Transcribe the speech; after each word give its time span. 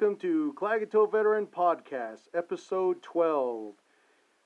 Welcome 0.00 0.18
to 0.20 0.54
Klagetoh 0.56 1.12
Veteran 1.12 1.46
Podcast, 1.46 2.28
episode 2.32 3.02
12. 3.02 3.74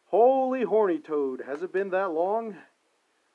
Holy 0.07 0.65
horny 0.65 0.99
toad, 0.99 1.43
has 1.47 1.63
it 1.63 1.73
been 1.73 1.91
that 1.91 2.11
long? 2.11 2.57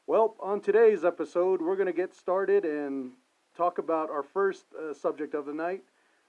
Well, 0.06 0.36
on 0.42 0.60
today's 0.60 1.06
episode, 1.06 1.62
we're 1.62 1.78
going 1.78 1.88
to 1.88 1.94
get 1.94 2.14
started 2.14 2.66
and 2.66 3.12
talk 3.56 3.78
about 3.78 4.10
our 4.10 4.22
first 4.22 4.66
uh, 4.78 4.94
subject 4.94 5.34
of 5.34 5.46
the 5.46 5.54
night 5.54 5.84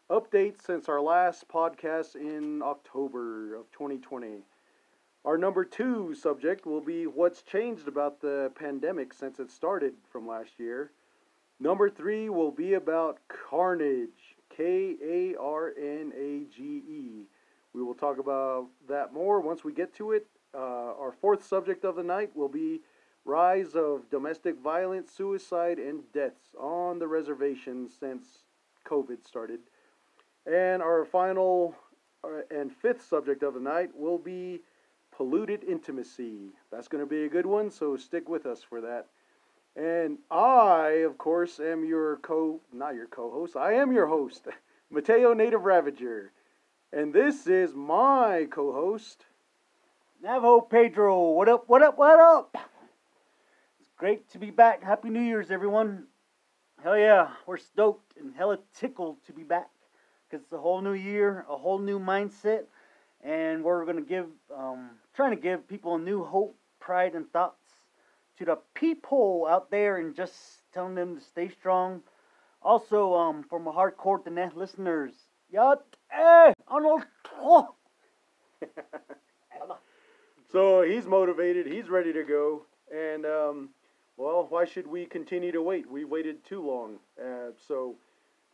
updates 0.09 0.63
since 0.65 0.89
our 0.89 1.01
last 1.01 1.49
podcast 1.49 2.15
in 2.15 2.63
October 2.63 3.57
of 3.57 3.69
2020. 3.73 4.45
Our 5.25 5.37
number 5.37 5.65
two 5.65 6.15
subject 6.15 6.67
will 6.67 6.83
be 6.83 7.09
what's 7.09 7.43
changed 7.43 7.89
about 7.89 8.21
the 8.21 8.53
pandemic 8.55 9.13
since 9.13 9.41
it 9.41 9.51
started 9.51 9.95
from 10.13 10.29
last 10.29 10.53
year. 10.61 10.93
Number 11.59 11.91
three 11.91 12.29
will 12.29 12.53
be 12.53 12.75
about 12.75 13.19
carnage, 13.27 14.20
K 14.61 14.97
A 15.03 15.41
R 15.41 15.73
N 15.79 16.13
A 16.15 16.45
G 16.55 16.63
E. 16.87 17.25
We 17.73 17.83
will 17.83 17.95
talk 17.95 18.19
about 18.19 18.67
that 18.91 19.15
more 19.15 19.41
once 19.41 19.65
we 19.65 19.73
get 19.73 19.95
to 19.95 20.13
it. 20.13 20.27
Uh, 20.55 20.93
our 21.01 21.15
fourth 21.19 21.47
subject 21.47 21.83
of 21.83 21.97
the 21.97 22.03
night 22.03 22.31
will 22.35 22.49
be 22.49 22.81
rise 23.25 23.75
of 23.75 24.11
domestic 24.11 24.59
violence, 24.59 25.11
suicide, 25.13 25.79
and 25.79 26.03
deaths 26.13 26.55
on 26.61 26.99
the 26.99 27.07
reservation 27.07 27.89
since 27.89 28.45
COVID 28.87 29.27
started. 29.27 29.61
And 30.45 30.83
our 30.83 31.07
final 31.07 31.75
uh, 32.23 32.43
and 32.51 32.71
fifth 32.71 33.09
subject 33.09 33.43
of 33.43 33.55
the 33.55 33.61
night 33.61 33.91
will 33.97 34.19
be 34.19 34.61
polluted 35.11 35.65
intimacy. 35.65 36.51
That's 36.71 36.89
going 36.89 37.03
to 37.03 37.09
be 37.09 37.25
a 37.25 37.31
good 37.31 37.47
one, 37.47 37.71
so 37.71 37.97
stick 37.97 38.29
with 38.29 38.45
us 38.45 38.63
for 38.63 38.83
that. 38.83 39.07
And 39.77 40.19
I, 40.31 41.05
of 41.07 41.17
course, 41.17 41.61
am 41.61 41.85
your 41.85 42.17
co 42.19 42.61
not 42.73 42.95
your 42.95 43.07
co-host. 43.07 43.57
I 43.57 43.75
am 43.75 43.93
your 43.93 44.07
host, 44.07 44.49
Mateo 44.91 45.33
Native 45.33 45.63
Ravager. 45.63 46.33
And 46.93 47.15
this 47.15 47.47
is 47.47 47.73
my 47.73 48.49
co-host, 48.51 49.25
Navajo 50.23 50.61
Pedro, 50.61 51.31
what 51.31 51.49
up, 51.49 51.69
what 51.69 51.83
up, 51.83 51.97
what 51.97 52.21
up? 52.21 52.57
It's 53.81 53.93
great 53.97 54.29
to 54.31 54.39
be 54.39 54.51
back. 54.51 54.83
Happy 54.83 55.09
New 55.09 55.21
Year's, 55.23 55.51
everyone. 55.51 56.05
Hell 56.83 56.99
yeah, 56.99 57.29
we're 57.47 57.57
stoked 57.57 58.17
and 58.19 58.35
hella 58.35 58.59
tickled 58.75 59.17
to 59.27 59.33
be 59.33 59.45
back 59.45 59.71
because 60.29 60.43
it's 60.43 60.53
a 60.53 60.59
whole 60.59 60.81
new 60.83 60.95
year, 60.95 61.47
a 61.49 61.57
whole 61.57 61.79
new 61.79 61.99
mindset, 61.99 62.65
and 63.23 63.63
we're 63.63 63.85
going 63.85 63.97
to 63.97 64.03
give, 64.03 64.27
um, 64.55 64.91
trying 65.15 65.31
to 65.31 65.41
give 65.41 65.69
people 65.69 65.95
a 65.95 65.99
new 65.99 66.25
hope, 66.25 66.57
pride, 66.81 67.15
and 67.15 67.31
thoughts 67.33 67.60
to 68.41 68.45
the 68.45 68.59
people 68.75 69.47
out 69.49 69.71
there 69.71 69.99
and 69.99 70.17
just 70.17 70.35
telling 70.75 70.97
them 70.97 71.17
to 71.17 71.23
stay 71.23 71.49
strong. 71.49 72.03
Also, 72.63 73.15
um, 73.15 73.45
for 73.49 73.59
my 73.59 73.71
hardcore 73.71 74.23
Diné 74.23 74.55
listeners, 74.55 75.13
yat 75.51 75.83
eh, 76.11 76.53
Arnold. 76.69 77.07
Oh. 77.39 77.75
So 80.53 80.83
he's 80.83 81.07
motivated, 81.07 81.67
he's 81.67 81.89
ready 81.89 82.13
to 82.13 82.25
go, 82.25 82.63
and 82.93 83.25
um, 83.25 83.69
well, 84.17 84.49
why 84.49 84.65
should 84.65 84.87
we 84.89 85.07
continue 85.07 85.53
to 85.53 85.63
wait? 85.63 85.89
We 85.89 86.05
waited 86.05 86.45
too 86.45 86.61
long. 86.61 86.99
Uh, 87.17 87.53
so, 87.69 87.95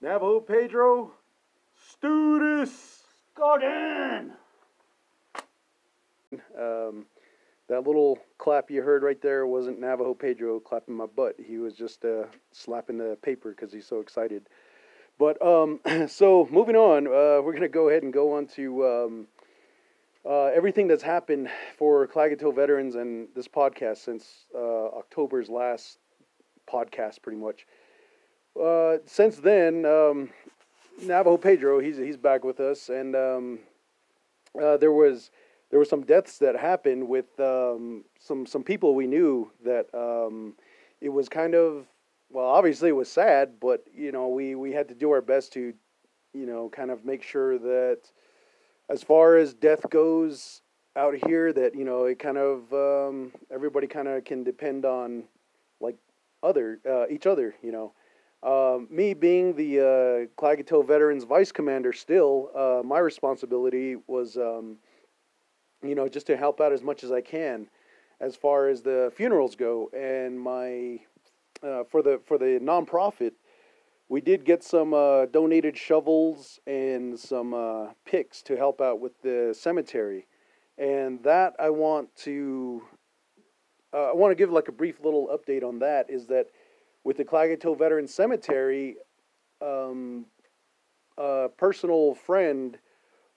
Navajo 0.02 0.40
Pedro, 0.40 1.12
Studis. 1.90 3.00
Gordon! 3.34 4.32
Um, 6.58 7.06
that 7.68 7.86
little 7.86 8.18
clap 8.38 8.70
you 8.70 8.82
heard 8.82 9.02
right 9.02 9.20
there 9.20 9.46
wasn't 9.46 9.80
Navajo 9.80 10.14
Pedro 10.14 10.60
clapping 10.60 10.94
my 10.94 11.06
butt. 11.06 11.36
He 11.44 11.58
was 11.58 11.74
just 11.74 12.04
uh, 12.04 12.24
slapping 12.52 12.98
the 12.98 13.18
paper 13.22 13.50
because 13.50 13.72
he's 13.72 13.86
so 13.86 14.00
excited. 14.00 14.48
But 15.18 15.40
um, 15.44 15.80
so 16.08 16.48
moving 16.50 16.76
on, 16.76 17.06
uh, 17.06 17.42
we're 17.42 17.54
gonna 17.54 17.68
go 17.68 17.88
ahead 17.88 18.02
and 18.02 18.12
go 18.12 18.36
on 18.36 18.46
to 18.48 18.86
um, 18.86 19.26
uh, 20.24 20.46
everything 20.46 20.86
that's 20.86 21.02
happened 21.02 21.48
for 21.76 22.06
Klagetoh 22.06 22.54
veterans 22.54 22.94
and 22.94 23.28
this 23.34 23.48
podcast 23.48 23.98
since 23.98 24.46
uh, 24.54 24.88
October's 24.98 25.48
last 25.48 25.98
podcast, 26.70 27.22
pretty 27.22 27.38
much. 27.38 27.66
Uh, 28.60 28.98
since 29.06 29.36
then, 29.36 29.84
um, 29.84 30.30
Navajo 31.02 31.36
Pedro, 31.36 31.80
he's 31.80 31.96
he's 31.96 32.16
back 32.16 32.44
with 32.44 32.60
us, 32.60 32.88
and 32.88 33.14
um, 33.14 33.58
uh, 34.60 34.76
there 34.76 34.92
was 34.92 35.30
there 35.76 35.80
were 35.80 35.84
some 35.84 36.04
deaths 36.04 36.38
that 36.38 36.56
happened 36.56 37.06
with 37.06 37.38
um, 37.38 38.02
some 38.18 38.46
some 38.46 38.62
people 38.62 38.94
we 38.94 39.06
knew 39.06 39.52
that 39.62 39.84
um, 39.92 40.54
it 41.02 41.10
was 41.10 41.28
kind 41.28 41.54
of 41.54 41.84
well, 42.30 42.46
obviously 42.46 42.88
it 42.88 42.96
was 42.96 43.10
sad, 43.10 43.60
but 43.60 43.84
you 43.94 44.10
know 44.10 44.28
we 44.28 44.54
we 44.54 44.72
had 44.72 44.88
to 44.88 44.94
do 44.94 45.10
our 45.10 45.20
best 45.20 45.52
to 45.52 45.74
you 46.32 46.46
know 46.46 46.70
kind 46.70 46.90
of 46.90 47.04
make 47.04 47.22
sure 47.22 47.58
that 47.58 47.98
as 48.88 49.02
far 49.02 49.36
as 49.36 49.52
death 49.52 49.84
goes 49.90 50.62
out 50.96 51.14
here 51.26 51.52
that 51.52 51.74
you 51.74 51.84
know 51.84 52.06
it 52.06 52.18
kind 52.18 52.38
of 52.38 52.72
um, 52.72 53.30
everybody 53.50 53.86
kind 53.86 54.08
of 54.08 54.24
can 54.24 54.42
depend 54.42 54.86
on 54.86 55.24
like 55.78 55.98
other 56.42 56.80
uh, 56.88 57.04
each 57.10 57.26
other 57.26 57.54
you 57.62 57.70
know. 57.70 57.92
Um, 58.42 58.88
me 58.90 59.12
being 59.12 59.54
the 59.56 60.28
uh, 60.40 60.82
Veterans 60.84 61.24
Vice 61.24 61.52
Commander 61.52 61.92
still 61.92 62.48
uh, 62.56 62.82
my 62.82 62.98
responsibility 62.98 63.96
was 64.06 64.38
um, 64.38 64.78
you 65.88 65.94
know 65.94 66.08
just 66.08 66.26
to 66.26 66.36
help 66.36 66.60
out 66.60 66.72
as 66.72 66.82
much 66.82 67.04
as 67.04 67.12
I 67.12 67.20
can 67.20 67.68
as 68.20 68.34
far 68.34 68.68
as 68.68 68.82
the 68.82 69.12
funerals 69.14 69.56
go 69.56 69.90
and 69.96 70.40
my 70.40 71.00
uh, 71.62 71.84
for 71.84 72.02
the 72.02 72.20
for 72.24 72.38
the 72.38 72.58
nonprofit 72.62 73.32
we 74.08 74.20
did 74.20 74.44
get 74.44 74.62
some 74.62 74.94
uh, 74.94 75.26
donated 75.26 75.76
shovels 75.76 76.60
and 76.66 77.18
some 77.18 77.52
uh, 77.54 77.86
picks 78.04 78.40
to 78.42 78.56
help 78.56 78.80
out 78.80 79.00
with 79.00 79.20
the 79.22 79.54
cemetery, 79.58 80.26
and 80.78 81.22
that 81.24 81.54
I 81.58 81.70
want 81.70 82.14
to 82.18 82.82
uh, 83.92 84.10
I 84.10 84.14
want 84.14 84.30
to 84.30 84.36
give 84.36 84.50
like 84.50 84.68
a 84.68 84.72
brief 84.72 85.00
little 85.02 85.28
update 85.28 85.64
on 85.64 85.80
that. 85.80 86.08
Is 86.08 86.26
that 86.28 86.46
with 87.02 87.16
the 87.16 87.24
Klagetoh 87.24 87.76
Veteran 87.76 88.06
Cemetery, 88.06 88.96
um, 89.60 90.26
a 91.18 91.48
personal 91.56 92.14
friend 92.14 92.78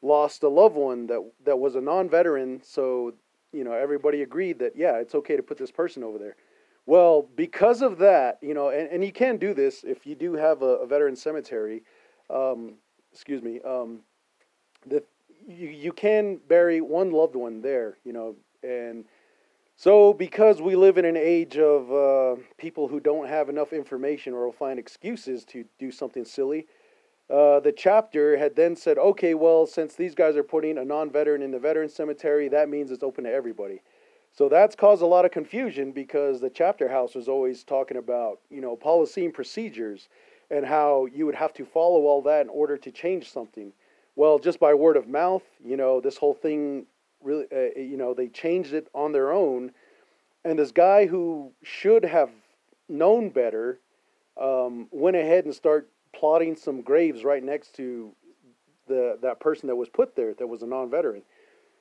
lost 0.02 0.44
a 0.44 0.50
loved 0.50 0.76
one 0.76 1.08
that 1.08 1.20
that 1.46 1.60
was 1.60 1.76
a 1.76 1.82
non-veteran, 1.82 2.62
so 2.64 3.14
you 3.52 3.64
know 3.64 3.74
everybody 3.74 4.22
agreed 4.22 4.60
that 4.60 4.76
yeah, 4.76 4.98
it's 4.98 5.16
okay 5.16 5.36
to 5.36 5.44
put 5.44 5.58
this 5.58 5.72
person 5.72 6.04
over 6.04 6.18
there. 6.18 6.36
Well, 6.86 7.30
because 7.36 7.82
of 7.82 8.00
that, 8.00 8.40
you 8.42 8.54
know, 8.54 8.70
and, 8.70 8.90
and 8.90 9.06
you 9.06 9.12
can 9.12 9.38
do 9.38 9.54
this 9.54 9.84
if 9.84 10.08
you 10.08 10.16
do 10.16 10.34
have 10.34 10.64
a, 10.64 10.78
a 10.78 10.88
veteran 10.88 11.16
cemetery. 11.16 11.84
Um, 12.30 12.76
excuse 13.12 13.42
me. 13.42 13.60
Um, 13.62 14.00
the 14.88 15.04
you, 15.48 15.70
you 15.70 15.92
can 15.92 16.40
bury 16.48 16.82
one 16.82 17.12
loved 17.12 17.36
one 17.36 17.62
there, 17.62 17.98
you 18.04 18.14
know, 18.14 18.36
and 18.64 19.06
so 19.76 20.14
because 20.14 20.62
we 20.62 20.76
live 20.76 20.98
in 20.98 21.06
an 21.06 21.16
age 21.16 21.58
of 21.58 21.92
uh, 21.92 22.42
people 22.58 22.88
who 22.88 23.00
don't 23.00 23.28
have 23.28 23.50
enough 23.50 23.72
information 23.72 24.34
or 24.34 24.46
will 24.46 24.52
find 24.52 24.78
excuses 24.78 25.46
to 25.46 25.64
do 25.80 25.92
something 25.92 26.26
silly, 26.26 26.68
uh, 27.30 27.60
the 27.60 27.72
chapter 27.72 28.38
had 28.38 28.56
then 28.56 28.76
said, 28.76 28.98
okay, 28.98 29.34
well, 29.36 29.68
since 29.68 29.96
these 29.96 30.16
guys 30.16 30.36
are 30.36 30.44
putting 30.44 30.78
a 30.78 30.86
non-veteran 30.86 31.42
in 31.42 31.52
the 31.52 31.60
veteran 31.60 31.90
cemetery, 31.90 32.48
that 32.50 32.70
means 32.70 32.90
it's 32.90 33.04
open 33.04 33.24
to 33.24 33.32
everybody. 33.32 33.82
So 34.32 34.50
that's 34.50 34.76
caused 34.76 35.02
a 35.02 35.08
lot 35.08 35.26
of 35.26 35.32
confusion 35.32 35.92
because 35.92 36.40
the 36.40 36.50
chapter 36.50 36.88
house 36.88 37.16
was 37.16 37.28
always 37.28 37.64
talking 37.64 37.98
about, 37.98 38.40
you 38.50 38.62
know, 38.62 38.76
policy 38.76 39.26
and 39.26 39.34
procedures 39.34 40.10
and 40.50 40.66
how 40.66 41.08
you 41.14 41.26
would 41.26 41.36
have 41.36 41.54
to 41.54 41.66
follow 41.66 42.02
all 42.06 42.22
that 42.24 42.42
in 42.42 42.50
order 42.50 42.78
to 42.78 42.92
change 42.92 43.32
something. 43.32 43.72
Well, 44.16 44.40
just 44.40 44.60
by 44.60 44.74
word 44.74 44.98
of 44.98 45.08
mouth, 45.08 45.44
you 45.64 45.78
know, 45.78 46.02
this 46.02 46.18
whole 46.18 46.34
thing 46.34 46.86
really, 47.22 47.46
uh, 47.52 47.80
you 47.80 47.98
know, 47.98 48.14
they 48.14 48.28
changed 48.28 48.74
it 48.74 48.88
on 48.94 49.12
their 49.12 49.32
own. 49.32 49.72
And 50.46 50.58
this 50.58 50.72
guy 50.72 51.06
who 51.06 51.52
should 51.64 52.06
have 52.06 52.30
known 52.88 53.30
better 53.30 53.80
um, 54.40 54.88
went 54.92 55.18
ahead 55.18 55.46
and 55.46 55.54
started 55.54 55.90
plotting 56.16 56.56
some 56.56 56.82
graves 56.82 57.24
right 57.24 57.44
next 57.44 57.76
to 57.76 58.14
the 58.88 59.18
that 59.22 59.40
person 59.40 59.68
that 59.68 59.76
was 59.76 59.90
put 59.90 60.16
there 60.16 60.34
that 60.34 60.48
was 60.48 60.62
a 60.62 60.68
non-veteran. 60.68 61.22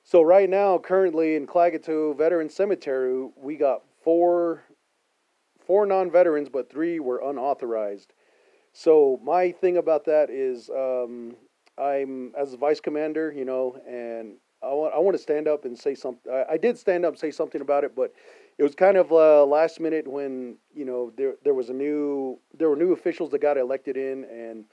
So 0.04 0.22
right 0.22 0.48
now, 0.48 0.78
currently 0.78 1.36
in 1.36 1.46
Klagetoh 1.46 2.16
Veteran 2.16 2.48
Cemetery, 2.48 3.28
we 3.36 3.56
got 3.56 3.82
four 4.02 4.62
four 5.66 5.86
non-veterans, 5.86 6.48
but 6.48 6.70
three 6.70 6.98
were 6.98 7.20
unauthorized. 7.24 8.14
So 8.72 9.20
my 9.22 9.52
thing 9.52 9.76
about 9.76 10.04
that 10.06 10.30
is, 10.30 10.70
um, 10.70 11.36
I'm 11.76 12.32
as 12.38 12.54
a 12.54 12.56
vice 12.56 12.80
commander, 12.80 13.32
you 13.36 13.44
know, 13.44 13.80
and 13.86 14.36
I 14.62 14.68
want 14.68 14.94
I 14.94 14.98
want 14.98 15.16
to 15.16 15.22
stand 15.22 15.46
up 15.46 15.64
and 15.64 15.78
say 15.78 15.94
something. 15.94 16.32
I, 16.32 16.54
I 16.54 16.56
did 16.56 16.78
stand 16.78 17.04
up 17.04 17.12
and 17.12 17.20
say 17.20 17.30
something 17.30 17.60
about 17.60 17.84
it, 17.84 17.94
but 17.94 18.12
it 18.58 18.62
was 18.62 18.74
kind 18.74 18.96
of 18.96 19.12
uh, 19.12 19.44
last 19.44 19.80
minute 19.80 20.06
when 20.06 20.56
you 20.74 20.84
know 20.84 21.12
there 21.16 21.34
there 21.44 21.54
was 21.54 21.70
a 21.70 21.74
new 21.74 22.38
there 22.56 22.68
were 22.68 22.76
new 22.76 22.92
officials 22.92 23.30
that 23.30 23.40
got 23.40 23.56
elected 23.56 23.96
in 23.96 24.24
and 24.24 24.64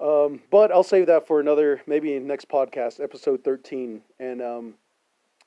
um, 0.00 0.40
but 0.50 0.72
I'll 0.72 0.82
save 0.82 1.06
that 1.08 1.26
for 1.26 1.40
another, 1.40 1.82
maybe 1.86 2.18
next 2.18 2.48
podcast, 2.48 3.02
episode 3.02 3.44
13. 3.44 4.00
And 4.18 4.40
um, 4.40 4.74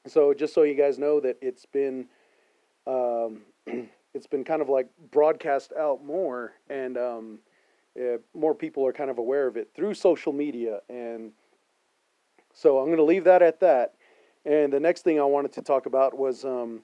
so 0.06 0.34
just 0.34 0.54
so 0.54 0.62
you 0.62 0.76
guys 0.76 1.00
know 1.00 1.20
that 1.22 1.38
it's 1.42 1.66
been, 1.66 2.06
um, 2.86 3.42
it's 4.14 4.28
been 4.28 4.44
kind 4.44 4.62
of 4.62 4.70
like 4.70 4.88
broadcast 5.10 5.74
out 5.78 6.06
more. 6.06 6.54
And 6.70 6.98
um, 7.00 7.40
uh, 8.00 8.18
more 8.36 8.54
people 8.54 8.86
are 8.86 8.94
kind 8.94 9.10
of 9.10 9.18
aware 9.18 9.48
of 9.48 9.58
it 9.58 9.72
through 9.76 9.96
social 9.96 10.34
media. 10.34 10.82
And 10.88 11.32
so 12.54 12.78
I'm 12.78 12.86
going 12.86 12.98
to 12.98 13.04
leave 13.04 13.24
that 13.24 13.42
at 13.42 13.60
that. 13.62 13.96
And 14.46 14.72
the 14.72 14.80
next 14.80 15.02
thing 15.02 15.20
I 15.20 15.24
wanted 15.24 15.54
to 15.54 15.64
talk 15.64 15.88
about 15.88 16.16
was 16.16 16.46
um, 16.46 16.82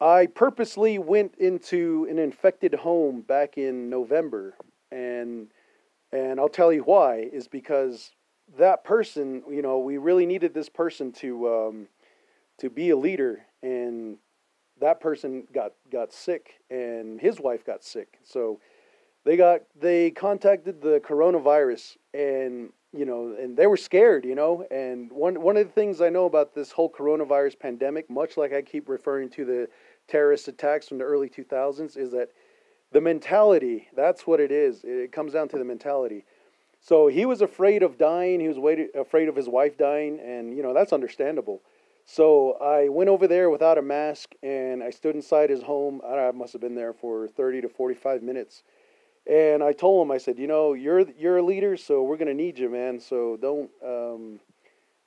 I 0.00 0.26
purposely 0.26 0.98
went 0.98 1.34
into 1.38 2.06
an 2.10 2.18
infected 2.18 2.74
home 2.74 3.22
back 3.22 3.56
in 3.56 3.88
November, 3.88 4.54
and 4.90 5.48
and 6.12 6.38
I'll 6.38 6.48
tell 6.48 6.72
you 6.72 6.82
why 6.82 7.28
is 7.32 7.48
because 7.48 8.12
that 8.58 8.84
person, 8.84 9.42
you 9.50 9.62
know, 9.62 9.78
we 9.78 9.96
really 9.96 10.26
needed 10.26 10.54
this 10.54 10.68
person 10.68 11.12
to 11.12 11.48
um, 11.48 11.88
to 12.58 12.68
be 12.68 12.90
a 12.90 12.96
leader, 12.96 13.40
and 13.62 14.18
that 14.80 15.00
person 15.00 15.46
got 15.52 15.72
got 15.90 16.12
sick, 16.12 16.54
and 16.70 17.18
his 17.18 17.40
wife 17.40 17.64
got 17.64 17.82
sick, 17.82 18.18
so 18.22 18.60
they 19.24 19.36
got 19.36 19.62
they 19.80 20.10
contacted 20.10 20.82
the 20.82 21.00
coronavirus, 21.00 21.96
and 22.12 22.70
you 22.92 23.04
know, 23.04 23.34
and 23.38 23.56
they 23.56 23.66
were 23.66 23.76
scared, 23.76 24.24
you 24.24 24.34
know. 24.34 24.66
And 24.70 25.10
one 25.10 25.40
one 25.40 25.56
of 25.56 25.66
the 25.66 25.72
things 25.72 26.00
I 26.00 26.10
know 26.10 26.26
about 26.26 26.54
this 26.54 26.70
whole 26.70 26.90
coronavirus 26.90 27.58
pandemic, 27.58 28.10
much 28.10 28.36
like 28.36 28.52
I 28.52 28.62
keep 28.62 28.88
referring 28.88 29.30
to 29.30 29.44
the 29.44 29.68
terrorist 30.08 30.48
attacks 30.48 30.88
from 30.88 30.98
the 30.98 31.04
early 31.04 31.28
2000s, 31.28 31.96
is 31.96 32.10
that 32.12 32.30
the 32.92 33.00
mentality. 33.00 33.88
That's 33.94 34.26
what 34.26 34.40
it 34.40 34.52
is. 34.52 34.82
It 34.84 35.12
comes 35.12 35.32
down 35.32 35.48
to 35.48 35.58
the 35.58 35.64
mentality. 35.64 36.24
So 36.80 37.08
he 37.08 37.26
was 37.26 37.40
afraid 37.40 37.82
of 37.82 37.98
dying. 37.98 38.40
He 38.40 38.48
was 38.48 38.58
waited, 38.58 38.94
afraid 38.94 39.28
of 39.28 39.36
his 39.36 39.48
wife 39.48 39.76
dying, 39.76 40.20
and 40.20 40.56
you 40.56 40.62
know 40.62 40.72
that's 40.72 40.92
understandable. 40.92 41.62
So 42.04 42.52
I 42.60 42.88
went 42.88 43.10
over 43.10 43.26
there 43.26 43.50
without 43.50 43.78
a 43.78 43.82
mask, 43.82 44.34
and 44.42 44.82
I 44.82 44.90
stood 44.90 45.16
inside 45.16 45.50
his 45.50 45.62
home. 45.62 46.00
I 46.06 46.30
must 46.30 46.52
have 46.52 46.62
been 46.62 46.76
there 46.76 46.92
for 46.92 47.26
30 47.26 47.62
to 47.62 47.68
45 47.68 48.22
minutes 48.22 48.62
and 49.26 49.62
I 49.62 49.72
told 49.72 50.06
him, 50.06 50.12
I 50.12 50.18
said, 50.18 50.38
you 50.38 50.46
know, 50.46 50.72
you're 50.74 51.04
you're 51.18 51.38
a 51.38 51.42
leader, 51.42 51.76
so 51.76 52.02
we're 52.02 52.16
gonna 52.16 52.34
need 52.34 52.58
you, 52.58 52.68
man. 52.70 53.00
So 53.00 53.36
don't 53.36 53.70
um, 53.84 54.40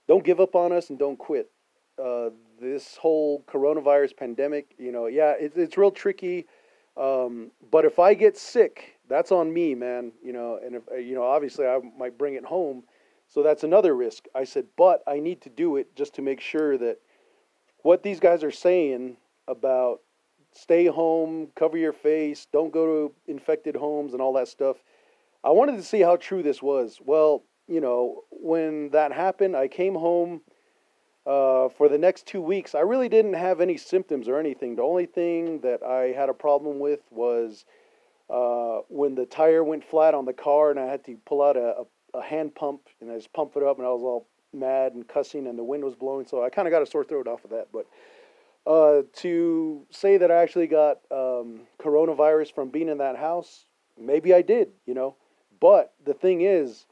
don't 0.08 0.24
give 0.24 0.40
up 0.40 0.56
on 0.56 0.72
us 0.72 0.90
and 0.90 1.00
don't 1.00 1.18
quit. 1.18 1.50
Uh, 1.98 2.32
this 2.62 2.98
whole 2.98 3.44
coronavirus 3.48 4.18
pandemic, 4.18 4.76
you 4.78 4.92
know, 4.92 5.08
yeah, 5.08 5.34
it's 5.40 5.58
it's 5.58 5.78
real 5.78 5.92
tricky. 5.92 6.46
Um, 6.98 7.52
but 7.72 7.86
if 7.86 8.00
I 8.00 8.14
get 8.14 8.38
sick, 8.38 9.00
that's 9.08 9.32
on 9.32 9.54
me, 9.54 9.76
man. 9.76 10.12
You 10.24 10.34
know, 10.34 10.60
and 10.64 10.76
if 10.76 10.84
you 11.06 11.16
know, 11.16 11.24
obviously, 11.24 11.66
I 11.66 11.80
might 11.98 12.18
bring 12.18 12.36
it 12.36 12.46
home, 12.46 12.84
so 13.28 13.44
that's 13.44 13.64
another 13.64 13.96
risk. 13.96 14.26
I 14.36 14.44
said, 14.44 14.66
but 14.78 15.04
I 15.08 15.20
need 15.20 15.42
to 15.42 15.50
do 15.50 15.78
it 15.78 15.96
just 15.96 16.14
to 16.16 16.22
make 16.22 16.42
sure 16.42 16.78
that 16.78 16.98
what 17.84 18.04
these 18.04 18.20
guys 18.20 18.44
are 18.44 18.52
saying 18.52 19.18
about 19.48 20.02
stay 20.54 20.86
home, 20.86 21.48
cover 21.56 21.78
your 21.78 21.94
face, 21.94 22.48
don't 22.52 22.74
go 22.74 22.86
to 22.86 23.14
infected 23.28 23.76
homes 23.76 24.14
and 24.14 24.22
all 24.22 24.34
that 24.34 24.48
stuff. 24.48 24.78
I 25.44 25.52
wanted 25.52 25.78
to 25.78 25.84
see 25.84 26.02
how 26.02 26.18
true 26.18 26.44
this 26.44 26.62
was. 26.62 27.00
Well, 27.04 27.44
you 27.68 27.80
know, 27.80 28.24
when 28.32 28.90
that 28.90 29.12
happened, 29.12 29.56
I 29.56 29.68
came 29.68 29.96
home 29.96 30.42
uh, 31.26 31.70
for 31.70 31.90
the 31.90 31.98
next 31.98 32.26
two 32.26 32.42
weeks. 32.42 32.76
I 32.76 32.82
really 32.82 33.10
didn't 33.10 33.34
have 33.34 33.62
any 33.62 33.78
symptoms 33.78 34.28
or 34.28 34.40
anything. 34.40 34.76
The 34.76 34.84
only 34.84 35.06
thing 35.06 35.60
that 35.62 35.84
I 35.84 36.14
had 36.18 36.30
a 36.30 36.34
problem 36.34 36.80
with 36.80 37.02
was 37.12 37.66
uh, 38.30 38.80
when 38.90 39.16
the 39.16 39.26
tire 39.26 39.64
went 39.64 39.84
flat 39.84 40.14
on 40.14 40.26
the 40.26 40.34
car 40.34 40.72
and 40.72 40.80
I 40.80 40.86
had 40.86 41.04
to 41.06 41.18
pull 41.26 41.42
out 41.42 41.58
a, 41.58 41.84
a, 42.14 42.20
a 42.20 42.22
hand 42.22 42.56
pump 42.56 42.82
and 43.02 43.12
I 43.12 43.16
just 43.16 43.34
pumped 43.34 43.56
it 43.58 43.64
up 43.64 43.78
and 43.78 43.86
I 43.86 43.92
was 43.92 44.02
all 44.02 44.28
mad 44.54 44.94
and 44.94 45.08
cussing 45.08 45.48
and 45.48 45.58
the 45.58 45.64
wind 45.64 45.84
was 45.84 45.96
blowing. 45.96 46.26
So 46.28 46.44
I 46.44 46.50
kind 46.50 46.68
of 46.68 46.72
got 46.72 46.82
a 46.82 46.86
sore 46.86 47.04
throat 47.04 47.28
off 47.28 47.44
of 47.44 47.52
that. 47.52 47.68
But 47.72 47.88
uh, 48.66 49.04
to 49.18 49.86
say 49.90 50.18
that 50.18 50.32
I 50.32 50.42
actually 50.42 50.68
got 50.68 51.00
um, 51.12 51.62
coronavirus 51.80 52.54
from 52.54 52.70
being 52.70 52.90
in 52.90 53.00
that 53.00 53.18
house, 53.18 53.66
maybe 54.00 54.34
I 54.34 54.42
did, 54.42 54.70
you 54.86 54.94
know. 54.94 55.16
But 55.60 55.94
the 56.06 56.14
thing 56.14 56.42
is, 56.42 56.86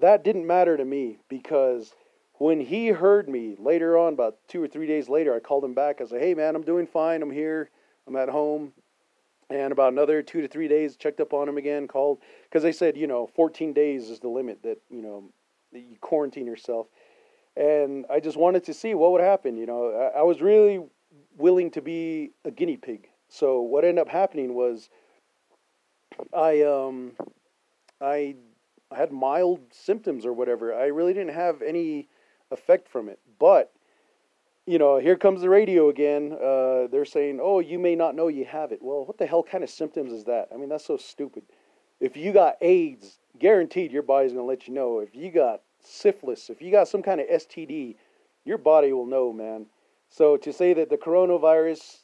that 0.00 0.24
didn't 0.24 0.46
matter 0.46 0.76
to 0.76 0.84
me 0.84 1.18
because 1.28 1.92
when 2.38 2.60
he 2.60 2.88
heard 2.88 3.28
me 3.28 3.56
later 3.58 3.98
on, 3.98 4.12
about 4.12 4.36
two 4.48 4.62
or 4.62 4.68
three 4.68 4.86
days 4.86 5.08
later, 5.08 5.34
I 5.34 5.40
called 5.40 5.64
him 5.64 5.74
back. 5.74 6.00
I 6.00 6.04
said, 6.06 6.20
"Hey, 6.20 6.34
man, 6.34 6.54
I'm 6.56 6.62
doing 6.62 6.86
fine. 6.86 7.22
I'm 7.22 7.30
here. 7.30 7.70
I'm 8.06 8.16
at 8.16 8.28
home." 8.28 8.72
And 9.50 9.72
about 9.72 9.92
another 9.92 10.22
two 10.22 10.42
to 10.42 10.48
three 10.48 10.68
days, 10.68 10.96
checked 10.96 11.20
up 11.20 11.32
on 11.32 11.48
him 11.48 11.56
again. 11.56 11.88
Called 11.88 12.20
because 12.44 12.62
they 12.62 12.72
said, 12.72 12.96
you 12.96 13.06
know, 13.06 13.26
14 13.26 13.72
days 13.72 14.10
is 14.10 14.20
the 14.20 14.28
limit 14.28 14.62
that 14.62 14.80
you 14.90 15.02
know 15.02 15.24
that 15.72 15.80
you 15.80 15.96
quarantine 16.00 16.46
yourself. 16.46 16.86
And 17.56 18.06
I 18.08 18.20
just 18.20 18.36
wanted 18.36 18.64
to 18.64 18.74
see 18.74 18.94
what 18.94 19.12
would 19.12 19.20
happen. 19.20 19.56
You 19.56 19.66
know, 19.66 19.90
I, 20.14 20.20
I 20.20 20.22
was 20.22 20.40
really 20.40 20.80
willing 21.36 21.70
to 21.72 21.82
be 21.82 22.30
a 22.44 22.50
guinea 22.50 22.76
pig. 22.76 23.08
So 23.28 23.60
what 23.60 23.84
ended 23.84 24.00
up 24.00 24.08
happening 24.08 24.54
was 24.54 24.90
I 26.32 26.62
um 26.62 27.12
I 28.00 28.36
I 28.90 28.96
had 28.96 29.12
mild 29.12 29.60
symptoms 29.72 30.24
or 30.24 30.32
whatever. 30.32 30.74
I 30.74 30.86
really 30.86 31.12
didn't 31.12 31.34
have 31.34 31.62
any 31.62 32.08
effect 32.50 32.88
from 32.88 33.08
it. 33.08 33.18
But 33.38 33.72
you 34.66 34.78
know, 34.78 34.98
here 34.98 35.16
comes 35.16 35.40
the 35.40 35.48
radio 35.48 35.88
again. 35.88 36.32
Uh, 36.32 36.88
they're 36.88 37.06
saying, 37.06 37.40
"Oh, 37.42 37.60
you 37.60 37.78
may 37.78 37.94
not 37.94 38.14
know 38.14 38.28
you 38.28 38.44
have 38.44 38.70
it." 38.70 38.82
Well, 38.82 39.06
what 39.06 39.16
the 39.16 39.26
hell 39.26 39.42
kind 39.42 39.64
of 39.64 39.70
symptoms 39.70 40.12
is 40.12 40.24
that? 40.24 40.48
I 40.52 40.56
mean, 40.56 40.68
that's 40.68 40.84
so 40.84 40.98
stupid. 40.98 41.44
If 42.00 42.16
you 42.16 42.32
got 42.32 42.56
AIDS, 42.60 43.18
guaranteed 43.38 43.92
your 43.92 44.02
body's 44.02 44.32
gonna 44.32 44.44
let 44.44 44.68
you 44.68 44.74
know. 44.74 44.98
If 44.98 45.14
you 45.14 45.30
got 45.30 45.62
syphilis, 45.80 46.50
if 46.50 46.60
you 46.60 46.70
got 46.70 46.88
some 46.88 47.02
kind 47.02 47.20
of 47.20 47.28
STD, 47.28 47.96
your 48.44 48.58
body 48.58 48.92
will 48.92 49.06
know, 49.06 49.32
man. 49.32 49.66
So 50.10 50.36
to 50.36 50.52
say 50.52 50.74
that 50.74 50.90
the 50.90 50.96
coronavirus 50.96 52.02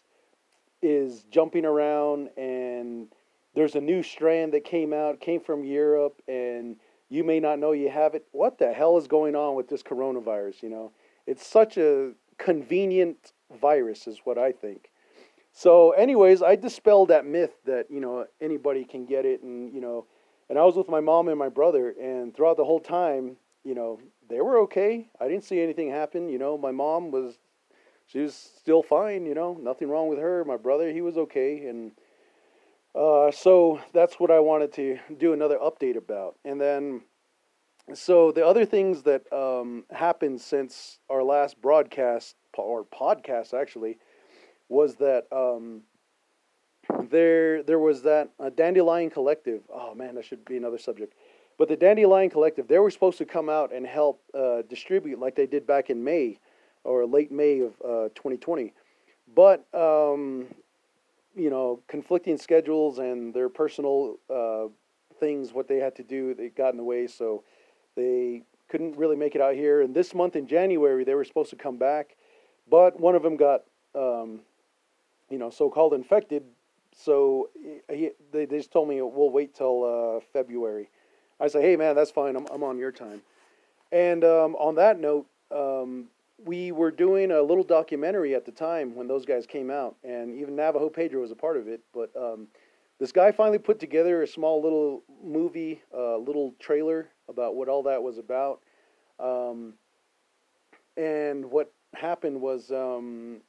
is 0.83 1.25
jumping 1.25 1.65
around 1.65 2.29
and 2.37 3.09
there's 3.55 3.75
a 3.75 3.81
new 3.81 4.03
strand 4.03 4.53
that 4.53 4.65
came 4.65 4.93
out, 4.93 5.21
came 5.21 5.41
from 5.41 5.65
Europe, 5.65 6.21
and 6.29 6.77
you 7.15 7.23
may 7.23 7.39
not 7.39 7.59
know 7.59 7.73
you 7.73 7.91
have 7.91 8.15
it. 8.15 8.27
What 8.33 8.59
the 8.59 8.73
hell 8.73 8.99
is 8.99 9.07
going 9.07 9.37
on 9.37 9.55
with 9.55 9.69
this 9.69 9.83
coronavirus? 9.83 10.63
You 10.63 10.71
know, 10.71 10.93
it's 11.27 11.47
such 11.47 11.79
a 11.79 12.13
convenient 12.39 13.33
virus, 13.61 14.07
is 14.07 14.21
what 14.25 14.37
I 14.37 14.51
think. 14.53 14.91
So, 15.53 15.93
anyways, 15.93 16.43
I 16.43 16.57
dispelled 16.57 17.11
that 17.11 17.25
myth 17.25 17.53
that 17.67 17.87
you 17.89 18.01
know 18.01 18.27
anybody 18.41 18.85
can 18.85 19.07
get 19.07 19.25
it, 19.25 19.43
and 19.43 19.73
you 19.73 19.81
know, 19.81 20.07
and 20.49 20.59
I 20.59 20.65
was 20.65 20.77
with 20.77 20.89
my 20.89 21.01
mom 21.01 21.29
and 21.29 21.39
my 21.39 21.49
brother, 21.49 21.95
and 22.01 22.35
throughout 22.35 22.57
the 22.57 22.65
whole 22.65 22.81
time, 22.81 23.37
you 23.63 23.75
know, 23.75 24.01
they 24.29 24.41
were 24.41 24.59
okay. 24.63 25.09
I 25.21 25.29
didn't 25.29 25.45
see 25.45 25.61
anything 25.61 25.91
happen. 25.91 26.29
You 26.29 26.39
know, 26.39 26.59
my 26.59 26.73
mom 26.73 27.13
was 27.13 27.39
she 28.07 28.19
was 28.19 28.35
still 28.35 28.83
fine, 28.83 29.25
you 29.25 29.35
know, 29.35 29.57
nothing 29.61 29.89
wrong 29.89 30.09
with 30.09 30.19
her. 30.19 30.45
My 30.45 30.57
brother, 30.57 30.93
he 30.93 31.01
was 31.01 31.17
okay, 31.17 31.67
and 31.67 31.93
uh, 32.95 33.31
so 33.31 33.81
that's 33.93 34.21
what 34.21 34.31
I 34.31 34.41
wanted 34.41 34.73
to 34.75 34.99
do 35.19 35.33
another 35.33 35.59
update 35.59 35.97
about. 35.97 36.37
And 36.45 36.61
then, 36.61 37.03
so 37.93 38.33
the 38.33 38.47
other 38.47 38.65
things 38.65 39.03
that 39.03 39.31
um, 39.33 39.85
happened 39.91 40.41
since 40.41 40.99
our 41.11 41.23
last 41.23 41.61
broadcast 41.61 42.37
or 42.57 42.85
podcast 42.85 43.53
actually 43.53 43.99
was 44.69 44.97
that 44.97 45.27
um, 45.33 45.83
there 47.11 47.63
there 47.63 47.79
was 47.79 48.03
that 48.03 48.31
uh, 48.39 48.51
Dandelion 48.51 49.11
Collective. 49.11 49.63
Oh 49.73 49.95
man, 49.95 50.15
that 50.15 50.25
should 50.25 50.45
be 50.45 50.57
another 50.57 50.79
subject. 50.79 51.15
But 51.59 51.69
the 51.69 51.77
Dandelion 51.77 52.31
Collective, 52.31 52.67
they 52.67 52.79
were 52.79 52.91
supposed 52.91 53.19
to 53.19 53.25
come 53.25 53.49
out 53.49 53.73
and 53.73 53.87
help 53.87 54.23
uh, 54.35 54.63
distribute 54.69 55.19
like 55.21 55.37
they 55.37 55.47
did 55.47 55.67
back 55.67 55.91
in 55.91 56.03
May 56.03 56.39
or 56.83 57.07
late 57.07 57.31
May 57.31 57.61
of 57.61 57.73
uh, 57.85 58.09
2020. 58.15 58.73
But 59.35 59.65
um, 59.73 60.47
you 61.35 61.51
know, 61.51 61.81
conflicting 61.89 62.39
schedules 62.39 62.99
and 62.99 63.35
their 63.35 63.49
personal 63.49 64.17
uh, 64.29 64.67
things, 65.19 65.53
what 65.53 65.69
they 65.69 65.79
had 65.79 65.97
to 65.97 66.03
do, 66.03 66.35
they 66.35 66.49
got 66.49 66.71
in 66.71 66.77
the 66.77 66.85
way, 66.85 67.07
so 67.07 67.45
they 67.97 68.43
couldn't 68.69 68.97
really 68.97 69.17
make 69.17 69.35
it 69.35 69.41
out 69.41 69.55
here. 69.55 69.83
And 69.83 69.95
this 69.95 70.15
month 70.15 70.37
in 70.37 70.47
January, 70.47 71.05
they 71.05 71.15
were 71.15 71.25
supposed 71.25 71.51
to 71.51 71.57
come 71.57 71.77
back, 71.77 72.17
but 72.69 72.99
one 72.99 73.15
of 73.15 73.23
them 73.23 73.37
got, 73.37 73.63
um, 73.95 74.41
you 75.31 75.39
know, 75.39 75.51
so-called 75.51 75.95
infected. 75.95 76.43
So 76.97 77.51
he, 77.91 78.11
they, 78.33 78.47
they 78.47 78.57
just 78.57 78.73
told 78.73 78.89
me 78.89 79.03
we'll 79.03 79.31
wait 79.31 79.55
till 79.55 79.85
uh, 79.85 80.21
February. 80.33 80.89
I 81.41 81.49
said, 81.49 81.63
hey 81.63 81.77
man, 81.77 81.97
that's 81.97 82.13
fine. 82.13 82.37
I'm 82.37 82.47
I'm 82.53 82.63
on 82.63 82.79
your 82.79 82.93
time. 82.93 83.23
And 83.91 84.25
um, 84.25 84.55
on 84.57 84.77
that 84.77 85.01
note, 85.01 85.27
um, 85.51 86.07
we 86.43 86.73
were 86.73 86.91
doing 86.91 87.31
a 87.31 87.43
little 87.43 87.65
documentary 87.65 88.35
at 88.35 88.45
the 88.45 88.53
time 88.53 88.95
when 88.95 89.07
those 89.07 89.25
guys 89.25 89.47
came 89.47 89.71
out, 89.71 89.97
and 90.05 90.39
even 90.39 90.57
Navajo 90.57 90.89
Pedro 90.89 91.21
was 91.21 91.31
a 91.31 91.37
part 91.37 91.57
of 91.57 91.69
it. 91.69 91.81
But 91.93 92.11
um, 92.17 92.49
this 92.99 93.13
guy 93.13 93.33
finally 93.33 93.59
put 93.59 93.79
together 93.79 94.23
a 94.23 94.27
small 94.27 94.63
little 94.63 95.03
movie, 95.23 95.83
a 95.93 96.15
uh, 96.15 96.17
little 96.19 96.55
trailer 96.59 97.09
about 97.29 97.55
what 97.57 97.69
all 97.69 97.83
that 97.85 98.03
was 98.03 98.19
about. 98.19 98.61
Um, 99.19 99.75
and 100.97 101.45
what 101.51 101.73
happened 101.95 102.41
was 102.41 102.71
um, 102.71 103.41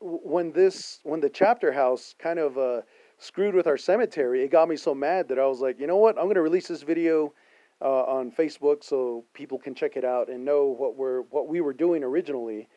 when 0.00 0.52
this, 0.52 1.00
when 1.02 1.20
the 1.20 1.30
chapter 1.30 1.72
house 1.72 2.14
kind 2.18 2.38
of 2.38 2.56
uh, 2.58 2.82
screwed 3.18 3.54
with 3.54 3.66
our 3.66 3.76
cemetery, 3.76 4.42
it 4.42 4.50
got 4.50 4.68
me 4.68 4.76
so 4.76 4.94
mad 4.94 5.28
that 5.28 5.38
I 5.38 5.46
was 5.46 5.60
like, 5.60 5.80
you 5.80 5.86
know 5.86 5.96
what? 5.96 6.16
I'm 6.16 6.24
going 6.24 6.36
to 6.36 6.42
release 6.42 6.68
this 6.68 6.82
video 6.82 7.32
uh, 7.82 8.02
on 8.04 8.30
Facebook 8.30 8.84
so 8.84 9.24
people 9.32 9.58
can 9.58 9.74
check 9.74 9.96
it 9.96 10.04
out 10.04 10.28
and 10.28 10.44
know 10.44 10.66
what 10.66 10.96
we're 10.96 11.22
what 11.22 11.48
we 11.48 11.60
were 11.60 11.72
doing 11.72 12.04
originally, 12.04 12.68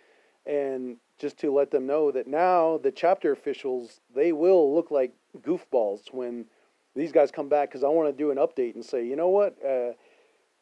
and 0.45 0.98
just 1.19 1.38
to 1.39 1.53
let 1.53 1.72
them 1.72 1.86
know 1.86 2.12
that 2.12 2.27
now 2.27 2.77
the 2.77 2.91
chapter 2.91 3.31
officials 3.31 4.00
they 4.15 4.31
will 4.31 4.74
look 4.74 4.91
like 4.91 5.13
goofballs 5.41 6.12
when 6.12 6.45
these 6.95 7.12
guys 7.12 7.31
come 7.31 7.50
back 7.50 7.69
because 7.69 7.83
I 7.83 7.88
want 7.88 8.10
to 8.10 8.17
do 8.17 8.31
an 8.31 8.38
update 8.38 8.75
and 8.75 8.86
say, 8.86 9.05
you 9.05 9.15
know 9.15 9.29
what, 9.29 9.57
uh, 9.65 9.93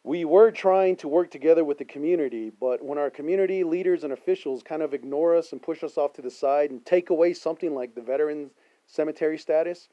we 0.04 0.26
were 0.26 0.50
trying 0.52 0.96
to 0.98 1.08
work 1.08 1.30
together 1.30 1.64
with 1.64 1.78
the 1.78 1.86
community, 1.86 2.52
but 2.60 2.84
when 2.84 2.98
our 2.98 3.10
community 3.10 3.64
leaders 3.64 4.04
and 4.04 4.14
officials 4.14 4.64
kind 4.64 4.82
of 4.82 4.94
ignore 4.94 5.36
us 5.36 5.52
and 5.52 5.62
push 5.62 5.84
us 5.84 5.98
off 5.98 6.14
to 6.14 6.22
the 6.22 6.32
side 6.32 6.72
and 6.72 6.86
take 6.86 7.10
away 7.10 7.34
something 7.34 7.76
like 7.76 7.94
the 7.94 8.02
veterans 8.02 8.52
cemetery 8.88 9.38
status, 9.38 9.90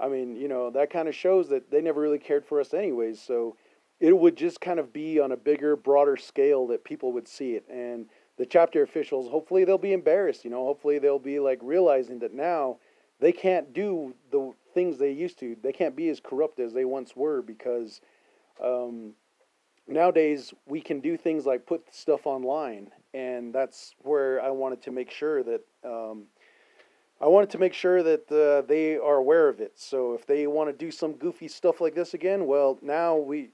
I 0.00 0.08
mean, 0.08 0.34
you 0.34 0.48
know, 0.48 0.70
that 0.70 0.90
kind 0.90 1.08
of 1.08 1.14
shows 1.14 1.48
that 1.50 1.70
they 1.70 1.80
never 1.80 2.00
really 2.00 2.18
cared 2.18 2.44
for 2.44 2.60
us 2.60 2.74
anyways. 2.74 3.20
So 3.22 3.56
it 4.02 4.18
would 4.18 4.36
just 4.36 4.60
kind 4.60 4.80
of 4.80 4.92
be 4.92 5.20
on 5.20 5.30
a 5.30 5.36
bigger, 5.36 5.76
broader 5.76 6.16
scale 6.16 6.66
that 6.66 6.82
people 6.82 7.12
would 7.12 7.28
see 7.28 7.52
it. 7.52 7.64
And 7.70 8.06
the 8.36 8.44
chapter 8.44 8.82
officials, 8.82 9.30
hopefully 9.30 9.64
they'll 9.64 9.78
be 9.78 9.92
embarrassed, 9.92 10.44
you 10.44 10.50
know, 10.50 10.64
hopefully 10.64 10.98
they'll 10.98 11.20
be 11.20 11.38
like 11.38 11.60
realizing 11.62 12.18
that 12.18 12.34
now 12.34 12.78
they 13.20 13.30
can't 13.30 13.72
do 13.72 14.12
the 14.32 14.52
things 14.74 14.98
they 14.98 15.12
used 15.12 15.38
to. 15.38 15.56
They 15.62 15.72
can't 15.72 15.94
be 15.94 16.08
as 16.08 16.18
corrupt 16.18 16.58
as 16.58 16.72
they 16.72 16.84
once 16.84 17.14
were 17.14 17.42
because 17.42 18.00
um, 18.60 19.12
nowadays 19.86 20.52
we 20.66 20.80
can 20.80 20.98
do 20.98 21.16
things 21.16 21.46
like 21.46 21.64
put 21.64 21.94
stuff 21.94 22.26
online. 22.26 22.90
And 23.14 23.54
that's 23.54 23.94
where 23.98 24.42
I 24.42 24.50
wanted 24.50 24.82
to 24.82 24.90
make 24.90 25.12
sure 25.12 25.44
that 25.44 25.60
um, 25.84 26.24
I 27.22 27.28
wanted 27.28 27.50
to 27.50 27.58
make 27.58 27.72
sure 27.72 28.02
that 28.02 28.32
uh, 28.32 28.66
they 28.66 28.96
are 28.96 29.14
aware 29.14 29.48
of 29.48 29.60
it. 29.60 29.74
So 29.76 30.12
if 30.12 30.26
they 30.26 30.48
want 30.48 30.68
to 30.70 30.72
do 30.72 30.90
some 30.90 31.12
goofy 31.12 31.46
stuff 31.46 31.80
like 31.80 31.94
this 31.94 32.14
again, 32.14 32.46
well, 32.46 32.80
now 32.82 33.16
we, 33.16 33.50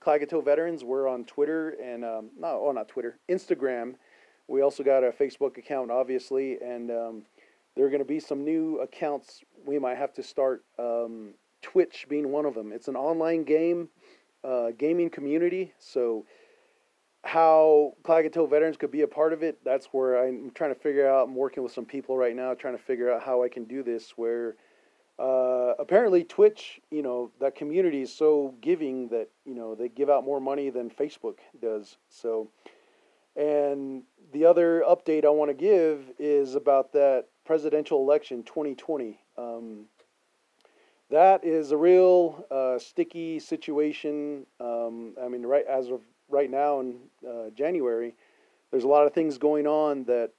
Klagetoh 0.00 0.44
veterans, 0.44 0.82
we're 0.82 1.06
on 1.06 1.24
Twitter 1.24 1.76
and 1.80 2.04
um, 2.04 2.30
not 2.36 2.54
oh 2.54 2.72
not 2.72 2.88
Twitter, 2.88 3.20
Instagram. 3.30 3.94
We 4.48 4.60
also 4.60 4.82
got 4.82 5.04
a 5.04 5.12
Facebook 5.12 5.56
account, 5.56 5.92
obviously, 5.92 6.58
and 6.60 6.90
um, 6.90 7.22
there 7.76 7.86
are 7.86 7.90
going 7.90 8.02
to 8.02 8.04
be 8.04 8.18
some 8.18 8.44
new 8.44 8.80
accounts. 8.80 9.40
We 9.64 9.78
might 9.78 9.98
have 9.98 10.12
to 10.14 10.22
start. 10.24 10.64
Um, 10.76 11.34
Twitch 11.62 12.06
being 12.08 12.30
one 12.30 12.44
of 12.44 12.54
them. 12.54 12.72
It's 12.72 12.88
an 12.88 12.96
online 12.96 13.42
game, 13.42 13.88
uh, 14.44 14.70
gaming 14.78 15.10
community. 15.10 15.72
So 15.78 16.24
how 17.26 17.94
Klagetoh 18.04 18.48
veterans 18.48 18.76
could 18.76 18.90
be 18.90 19.02
a 19.02 19.08
part 19.08 19.32
of 19.32 19.42
it, 19.42 19.58
that's 19.64 19.86
where 19.86 20.24
I'm 20.24 20.50
trying 20.54 20.72
to 20.74 20.80
figure 20.80 21.08
out. 21.08 21.28
I'm 21.28 21.34
working 21.34 21.62
with 21.62 21.72
some 21.72 21.84
people 21.84 22.16
right 22.16 22.34
now 22.34 22.54
trying 22.54 22.76
to 22.76 22.82
figure 22.82 23.12
out 23.12 23.22
how 23.22 23.42
I 23.42 23.48
can 23.48 23.64
do 23.64 23.82
this. 23.82 24.12
Where 24.16 24.56
uh, 25.18 25.74
apparently 25.78 26.24
Twitch, 26.24 26.80
you 26.90 27.02
know, 27.02 27.30
that 27.40 27.56
community 27.56 28.02
is 28.02 28.12
so 28.12 28.54
giving 28.60 29.08
that 29.08 29.28
you 29.44 29.54
know 29.54 29.74
they 29.74 29.88
give 29.88 30.08
out 30.08 30.24
more 30.24 30.40
money 30.40 30.70
than 30.70 30.88
Facebook 30.88 31.38
does. 31.60 31.96
So, 32.08 32.50
and 33.34 34.04
the 34.32 34.44
other 34.44 34.84
update 34.88 35.24
I 35.24 35.30
want 35.30 35.50
to 35.50 35.54
give 35.54 36.12
is 36.18 36.54
about 36.54 36.92
that 36.92 37.26
presidential 37.44 38.00
election 38.00 38.42
2020. 38.44 39.18
Um, 39.36 39.86
that 41.10 41.44
is 41.44 41.70
a 41.70 41.76
real 41.76 42.44
uh, 42.50 42.78
sticky 42.78 43.38
situation. 43.38 44.46
Um, 44.60 45.14
I 45.22 45.28
mean, 45.28 45.42
right 45.42 45.64
as 45.66 45.88
of 45.88 46.00
right 46.28 46.50
now 46.50 46.80
in 46.80 46.96
uh, 47.28 47.50
January, 47.54 48.14
there's 48.70 48.84
a 48.84 48.88
lot 48.88 49.06
of 49.06 49.12
things 49.12 49.38
going 49.38 49.66
on 49.66 50.04
that 50.04 50.30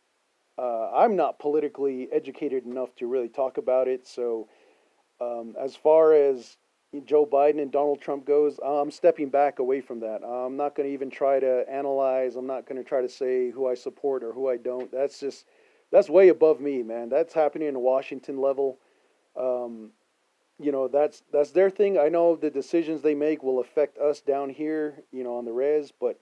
uh, 0.57 0.89
I'm 0.93 1.15
not 1.15 1.39
politically 1.39 2.07
educated 2.11 2.65
enough 2.65 2.95
to 2.95 3.07
really 3.07 3.29
talk 3.29 3.57
about 3.57 3.87
it. 3.87 4.07
So, 4.07 4.47
um, 5.21 5.55
as 5.59 5.75
far 5.75 6.13
as 6.13 6.57
Joe 7.05 7.25
Biden 7.25 7.61
and 7.61 7.71
Donald 7.71 8.01
Trump 8.01 8.25
goes, 8.25 8.59
I'm 8.63 8.91
stepping 8.91 9.29
back 9.29 9.59
away 9.59 9.81
from 9.81 9.99
that. 10.01 10.23
I'm 10.23 10.55
not 10.57 10.75
going 10.75 10.87
to 10.87 10.93
even 10.93 11.09
try 11.09 11.39
to 11.39 11.65
analyze. 11.69 12.35
I'm 12.35 12.47
not 12.47 12.67
going 12.67 12.81
to 12.81 12.87
try 12.87 13.01
to 13.01 13.09
say 13.09 13.51
who 13.51 13.67
I 13.67 13.75
support 13.75 14.23
or 14.23 14.31
who 14.33 14.49
I 14.49 14.57
don't. 14.57 14.91
That's 14.91 15.19
just 15.19 15.45
that's 15.91 16.09
way 16.09 16.29
above 16.29 16.59
me, 16.59 16.83
man. 16.83 17.09
That's 17.09 17.33
happening 17.33 17.67
in 17.67 17.79
Washington 17.79 18.39
level. 18.39 18.79
Um, 19.35 19.91
you 20.59 20.71
know 20.71 20.87
that's 20.87 21.23
that's 21.31 21.51
their 21.51 21.69
thing. 21.69 21.97
I 21.97 22.09
know 22.09 22.35
the 22.35 22.49
decisions 22.49 23.01
they 23.01 23.15
make 23.15 23.43
will 23.43 23.59
affect 23.59 23.97
us 23.97 24.21
down 24.21 24.49
here, 24.49 25.03
you 25.11 25.23
know, 25.23 25.37
on 25.37 25.45
the 25.45 25.53
res, 25.53 25.91
but 25.91 26.19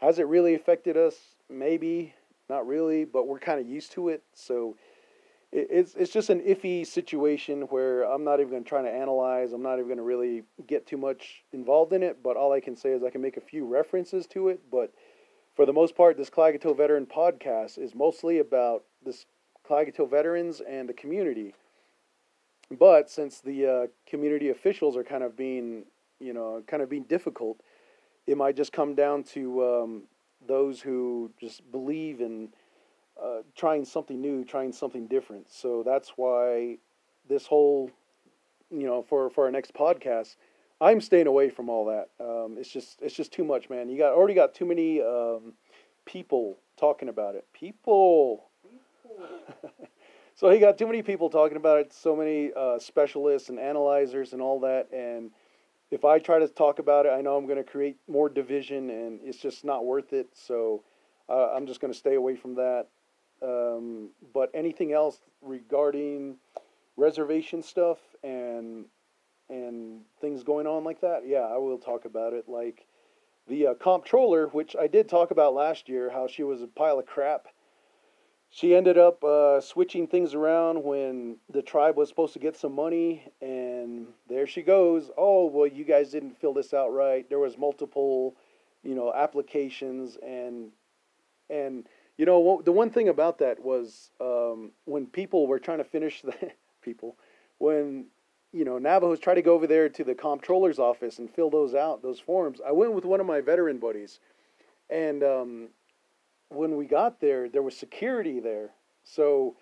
has 0.00 0.18
it 0.18 0.26
really 0.26 0.54
affected 0.54 0.96
us? 0.96 1.14
Maybe, 1.48 2.14
not 2.50 2.66
really, 2.66 3.04
but 3.04 3.26
we're 3.26 3.38
kind 3.38 3.60
of 3.60 3.66
used 3.66 3.92
to 3.92 4.08
it. 4.08 4.22
So 4.34 4.76
it, 5.52 5.68
it's 5.70 5.94
it's 5.94 6.12
just 6.12 6.28
an 6.28 6.40
iffy 6.40 6.86
situation 6.86 7.62
where 7.62 8.02
I'm 8.02 8.24
not 8.24 8.40
even 8.40 8.50
going 8.50 8.64
to 8.64 8.68
try 8.68 8.82
to 8.82 8.90
analyze. 8.90 9.52
I'm 9.52 9.62
not 9.62 9.74
even 9.74 9.86
going 9.86 9.98
to 9.98 10.02
really 10.02 10.42
get 10.66 10.86
too 10.86 10.98
much 10.98 11.44
involved 11.52 11.92
in 11.92 12.02
it. 12.02 12.22
But 12.22 12.36
all 12.36 12.52
I 12.52 12.60
can 12.60 12.76
say 12.76 12.90
is 12.90 13.02
I 13.02 13.10
can 13.10 13.22
make 13.22 13.36
a 13.36 13.42
few 13.42 13.64
references 13.64 14.26
to 14.28 14.48
it. 14.48 14.60
But 14.70 14.92
for 15.54 15.64
the 15.64 15.72
most 15.72 15.96
part, 15.96 16.16
this 16.16 16.30
Klagetoh 16.30 16.76
Veteran 16.76 17.06
podcast 17.06 17.78
is 17.78 17.94
mostly 17.94 18.38
about 18.38 18.84
this 19.04 19.24
Klagetoh 19.66 20.10
veterans 20.10 20.60
and 20.60 20.88
the 20.88 20.94
community 20.94 21.54
but 22.78 23.10
since 23.10 23.40
the 23.40 23.66
uh, 23.66 23.86
community 24.06 24.50
officials 24.50 24.96
are 24.96 25.04
kind 25.04 25.22
of 25.22 25.36
being, 25.36 25.84
you 26.20 26.32
know, 26.32 26.62
kind 26.66 26.82
of 26.82 26.88
being 26.88 27.04
difficult, 27.04 27.60
it 28.26 28.36
might 28.36 28.56
just 28.56 28.72
come 28.72 28.94
down 28.94 29.24
to 29.24 29.64
um, 29.64 30.02
those 30.46 30.80
who 30.80 31.30
just 31.40 31.70
believe 31.70 32.20
in 32.20 32.48
uh, 33.22 33.42
trying 33.56 33.84
something 33.84 34.20
new, 34.20 34.44
trying 34.44 34.72
something 34.72 35.06
different. 35.06 35.50
So 35.50 35.82
that's 35.84 36.10
why 36.16 36.78
this 37.28 37.46
whole, 37.46 37.90
you 38.70 38.86
know, 38.86 39.02
for 39.02 39.30
for 39.30 39.44
our 39.44 39.50
next 39.50 39.74
podcast, 39.74 40.36
I'm 40.80 41.00
staying 41.00 41.26
away 41.26 41.50
from 41.50 41.68
all 41.68 41.86
that. 41.86 42.08
Um, 42.20 42.56
it's 42.58 42.70
just 42.70 43.00
it's 43.02 43.14
just 43.14 43.32
too 43.32 43.44
much, 43.44 43.70
man. 43.70 43.88
You 43.88 43.98
got 43.98 44.12
already 44.12 44.34
got 44.34 44.54
too 44.54 44.66
many 44.66 45.00
um, 45.00 45.52
people 46.04 46.58
talking 46.76 47.08
about 47.08 47.34
it. 47.34 47.46
People. 47.52 48.48
people. 48.62 49.28
so 50.34 50.50
he 50.50 50.58
got 50.58 50.78
too 50.78 50.86
many 50.86 51.02
people 51.02 51.30
talking 51.30 51.56
about 51.56 51.78
it, 51.78 51.92
so 51.92 52.16
many 52.16 52.50
uh, 52.56 52.78
specialists 52.78 53.48
and 53.48 53.58
analyzers 53.58 54.32
and 54.32 54.40
all 54.40 54.60
that. 54.60 54.88
And 54.92 55.30
if 55.90 56.04
I 56.04 56.18
try 56.18 56.38
to 56.38 56.48
talk 56.48 56.78
about 56.78 57.06
it, 57.06 57.10
I 57.10 57.20
know 57.20 57.36
I'm 57.36 57.46
going 57.46 57.62
to 57.62 57.70
create 57.70 57.96
more 58.08 58.28
division, 58.28 58.90
and 58.90 59.20
it's 59.22 59.38
just 59.38 59.64
not 59.64 59.84
worth 59.84 60.12
it. 60.12 60.28
So 60.32 60.82
uh, 61.28 61.52
I'm 61.54 61.66
just 61.66 61.80
going 61.80 61.92
to 61.92 61.98
stay 61.98 62.14
away 62.14 62.34
from 62.36 62.54
that. 62.54 62.86
Um, 63.42 64.10
but 64.32 64.50
anything 64.54 64.92
else 64.92 65.18
regarding 65.40 66.36
reservation 66.96 67.62
stuff 67.62 67.98
and 68.22 68.84
and 69.50 70.00
things 70.20 70.44
going 70.44 70.66
on 70.66 70.82
like 70.84 71.00
that, 71.02 71.26
yeah, 71.26 71.40
I 71.40 71.58
will 71.58 71.76
talk 71.76 72.06
about 72.06 72.32
it. 72.32 72.48
Like 72.48 72.86
the 73.48 73.68
uh, 73.68 73.74
comptroller, 73.74 74.46
which 74.46 74.74
I 74.80 74.86
did 74.86 75.08
talk 75.08 75.30
about 75.30 75.52
last 75.52 75.88
year, 75.88 76.10
how 76.10 76.26
she 76.26 76.42
was 76.42 76.62
a 76.62 76.66
pile 76.66 76.98
of 76.98 77.06
crap 77.06 77.48
she 78.54 78.76
ended 78.76 78.98
up 78.98 79.24
uh, 79.24 79.62
switching 79.62 80.06
things 80.06 80.34
around 80.34 80.84
when 80.84 81.38
the 81.50 81.62
tribe 81.62 81.96
was 81.96 82.10
supposed 82.10 82.34
to 82.34 82.38
get 82.38 82.54
some 82.54 82.74
money 82.74 83.24
and 83.40 84.06
there 84.28 84.46
she 84.46 84.60
goes. 84.60 85.10
Oh 85.16 85.46
well 85.46 85.66
you 85.66 85.84
guys 85.84 86.10
didn't 86.10 86.38
fill 86.38 86.52
this 86.52 86.74
out 86.74 86.92
right. 86.92 87.26
There 87.28 87.38
was 87.38 87.56
multiple 87.56 88.36
you 88.82 88.94
know 88.94 89.10
applications 89.12 90.18
and 90.22 90.70
and 91.48 91.88
you 92.18 92.26
know 92.26 92.60
the 92.62 92.72
one 92.72 92.90
thing 92.90 93.08
about 93.08 93.38
that 93.38 93.58
was 93.58 94.10
um, 94.20 94.72
when 94.84 95.06
people 95.06 95.46
were 95.46 95.58
trying 95.58 95.78
to 95.78 95.84
finish 95.84 96.20
the 96.20 96.34
people 96.82 97.16
when 97.56 98.04
you 98.52 98.66
know 98.66 98.76
navajos 98.76 99.18
tried 99.18 99.36
to 99.36 99.42
go 99.42 99.54
over 99.54 99.66
there 99.66 99.88
to 99.88 100.04
the 100.04 100.14
comptroller's 100.14 100.78
office 100.78 101.18
and 101.18 101.30
fill 101.30 101.48
those 101.48 101.74
out 101.74 102.02
those 102.02 102.20
forms 102.20 102.60
i 102.66 102.72
went 102.72 102.92
with 102.92 103.04
one 103.04 103.20
of 103.20 103.26
my 103.26 103.40
veteran 103.40 103.78
buddies 103.78 104.20
and 104.90 105.22
um, 105.22 105.68
when 106.54 106.76
we 106.76 106.86
got 106.86 107.20
there, 107.20 107.48
there 107.48 107.62
was 107.62 107.76
security 107.76 108.40
there. 108.40 108.70
So 109.04 109.56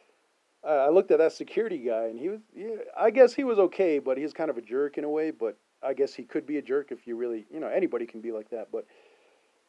uh, 0.66 0.86
I 0.86 0.88
looked 0.90 1.10
at 1.10 1.18
that 1.18 1.32
security 1.32 1.78
guy, 1.78 2.06
and 2.06 2.18
he 2.18 2.28
was, 2.28 2.40
yeah, 2.54 2.76
I 2.98 3.10
guess 3.10 3.34
he 3.34 3.44
was 3.44 3.58
okay, 3.58 3.98
but 3.98 4.18
he's 4.18 4.32
kind 4.32 4.50
of 4.50 4.58
a 4.58 4.62
jerk 4.62 4.98
in 4.98 5.04
a 5.04 5.08
way. 5.08 5.30
But 5.30 5.56
I 5.82 5.94
guess 5.94 6.14
he 6.14 6.24
could 6.24 6.46
be 6.46 6.58
a 6.58 6.62
jerk 6.62 6.92
if 6.92 7.06
you 7.06 7.16
really, 7.16 7.46
you 7.52 7.60
know, 7.60 7.68
anybody 7.68 8.06
can 8.06 8.20
be 8.20 8.32
like 8.32 8.50
that. 8.50 8.68
But 8.70 8.86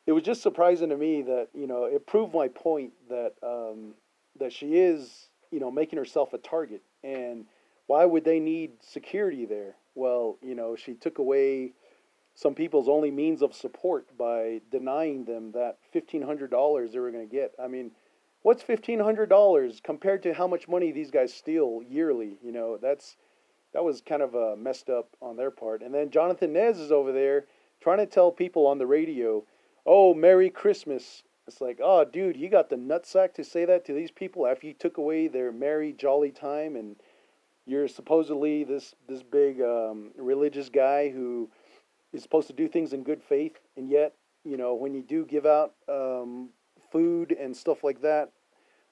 it 0.05 0.11
was 0.11 0.23
just 0.23 0.41
surprising 0.41 0.89
to 0.89 0.97
me 0.97 1.21
that 1.23 1.49
you 1.53 1.67
know 1.67 1.85
it 1.85 2.07
proved 2.07 2.33
my 2.33 2.47
point 2.47 2.91
that 3.09 3.33
um, 3.43 3.93
that 4.39 4.51
she 4.51 4.75
is, 4.77 5.29
you 5.51 5.59
know, 5.59 5.71
making 5.71 5.97
herself 5.97 6.33
a 6.33 6.37
target. 6.37 6.81
And 7.03 7.45
why 7.87 8.05
would 8.05 8.25
they 8.25 8.39
need 8.39 8.71
security 8.81 9.45
there? 9.45 9.75
Well, 9.95 10.37
you 10.41 10.55
know, 10.55 10.75
she 10.75 10.93
took 10.93 11.17
away 11.19 11.73
some 12.33 12.55
people's 12.55 12.89
only 12.89 13.11
means 13.11 13.41
of 13.41 13.53
support 13.53 14.17
by 14.17 14.61
denying 14.71 15.25
them 15.25 15.51
that 15.51 15.77
$1,500 15.93 16.91
they 16.91 16.99
were 16.99 17.11
going 17.11 17.27
to 17.27 17.35
get. 17.35 17.53
I 17.61 17.67
mean, 17.67 17.91
what's 18.41 18.63
$1,500 18.63 19.83
compared 19.83 20.23
to 20.23 20.33
how 20.33 20.47
much 20.47 20.67
money 20.67 20.91
these 20.91 21.11
guys 21.11 21.33
steal 21.33 21.81
yearly? 21.87 22.37
You 22.43 22.51
know, 22.51 22.77
that's 22.77 23.17
that 23.73 23.83
was 23.83 24.01
kind 24.01 24.21
of 24.21 24.35
uh, 24.35 24.55
messed 24.57 24.89
up 24.89 25.15
on 25.21 25.37
their 25.37 25.51
part. 25.51 25.81
And 25.81 25.93
then 25.93 26.09
Jonathan 26.09 26.53
Nez 26.53 26.77
is 26.77 26.91
over 26.91 27.11
there 27.11 27.45
trying 27.79 27.99
to 27.99 28.05
tell 28.05 28.31
people 28.31 28.67
on 28.67 28.77
the 28.77 28.87
radio, 28.87 29.45
"Oh, 29.85 30.13
Merry 30.13 30.49
Christmas." 30.49 31.23
It's 31.47 31.61
like, 31.61 31.79
"Oh, 31.81 32.05
dude, 32.05 32.37
you 32.37 32.49
got 32.49 32.69
the 32.69 32.75
nutsack 32.75 33.33
to 33.35 33.43
say 33.43 33.65
that 33.65 33.85
to 33.85 33.93
these 33.93 34.11
people 34.11 34.45
after 34.45 34.67
you 34.67 34.73
took 34.73 34.97
away 34.97 35.27
their 35.27 35.51
merry 35.51 35.93
jolly 35.93 36.31
time 36.31 36.75
and 36.75 36.97
you're 37.65 37.87
supposedly 37.87 38.63
this 38.63 38.95
this 39.07 39.23
big 39.23 39.61
um, 39.61 40.11
religious 40.17 40.69
guy 40.69 41.09
who 41.09 41.49
is 42.13 42.23
supposed 42.23 42.47
to 42.47 42.53
do 42.53 42.67
things 42.67 42.93
in 42.93 43.03
good 43.03 43.21
faith, 43.23 43.57
and 43.77 43.89
yet, 43.89 44.13
you 44.43 44.57
know, 44.57 44.73
when 44.73 44.93
you 44.93 45.01
do 45.01 45.25
give 45.25 45.45
out 45.45 45.73
um, 45.87 46.49
food 46.91 47.31
and 47.31 47.55
stuff 47.55 47.83
like 47.83 48.01
that, 48.01 48.31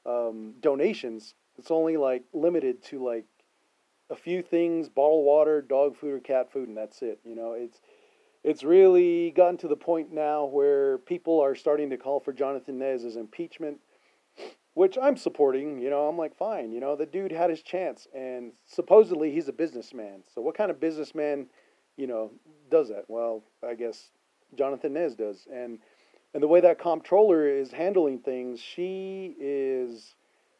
um, 0.06 0.54
donations, 0.60 1.34
it's 1.58 1.72
only 1.72 1.98
like 1.98 2.24
limited 2.34 2.82
to 2.84 3.04
like 3.04 3.26
a 4.10 4.16
few 4.16 4.42
things: 4.42 4.90
bottled 4.90 5.26
water, 5.26 5.62
dog 5.62 5.98
food, 5.98 6.14
or 6.14 6.20
cat 6.20 6.52
food, 6.52 6.68
and 6.68 6.78
that's 6.78 7.02
it. 7.02 7.20
You 7.24 7.36
know, 7.36 7.54
it's 7.54 7.82
it's 8.44 8.64
really 8.64 9.32
gotten 9.32 9.58
to 9.58 9.68
the 9.68 9.76
point 9.76 10.14
now 10.14 10.46
where 10.46 10.98
people 11.00 11.42
are 11.42 11.56
starting 11.56 11.90
to 11.90 11.98
call 11.98 12.20
for 12.20 12.32
Jonathan 12.32 12.80
Nez's 12.80 13.18
impeachment, 13.18 13.80
which 14.74 14.98
I'm 15.02 15.18
supporting. 15.18 15.80
You 15.80 15.90
know, 15.90 16.08
I'm 16.08 16.18
like, 16.18 16.38
fine. 16.38 16.72
You 16.72 16.80
know, 16.80 16.96
the 16.96 17.06
dude 17.06 17.32
had 17.32 17.50
his 17.50 17.62
chance, 17.62 18.08
and 18.16 18.54
supposedly 18.66 19.32
he's 19.32 19.50
a 19.50 19.54
businessman. 19.54 20.24
So 20.34 20.42
what 20.42 20.56
kind 20.56 20.72
of 20.72 20.80
businessman, 20.80 21.48
you 22.00 22.08
know, 22.08 22.32
does 22.72 22.88
that? 22.88 23.03
Well, 23.10 23.44
I 23.68 23.75
guess 23.75 24.12
Jonathan 24.58 24.94
Nez 24.94 25.15
does, 25.15 25.48
and 25.53 25.79
and 26.34 26.41
the 26.41 26.48
way 26.48 26.62
that 26.62 26.79
comptroller 26.79 27.48
is 27.48 27.72
handling 27.72 28.20
things, 28.20 28.62
she 28.62 29.36
is 29.38 30.15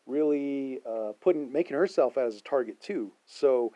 really 0.06 0.80
uh, 0.86 1.14
putting 1.22 1.52
making 1.52 1.78
herself 1.78 2.18
as 2.18 2.38
a 2.38 2.42
target 2.42 2.82
too. 2.82 3.14
So, 3.26 3.72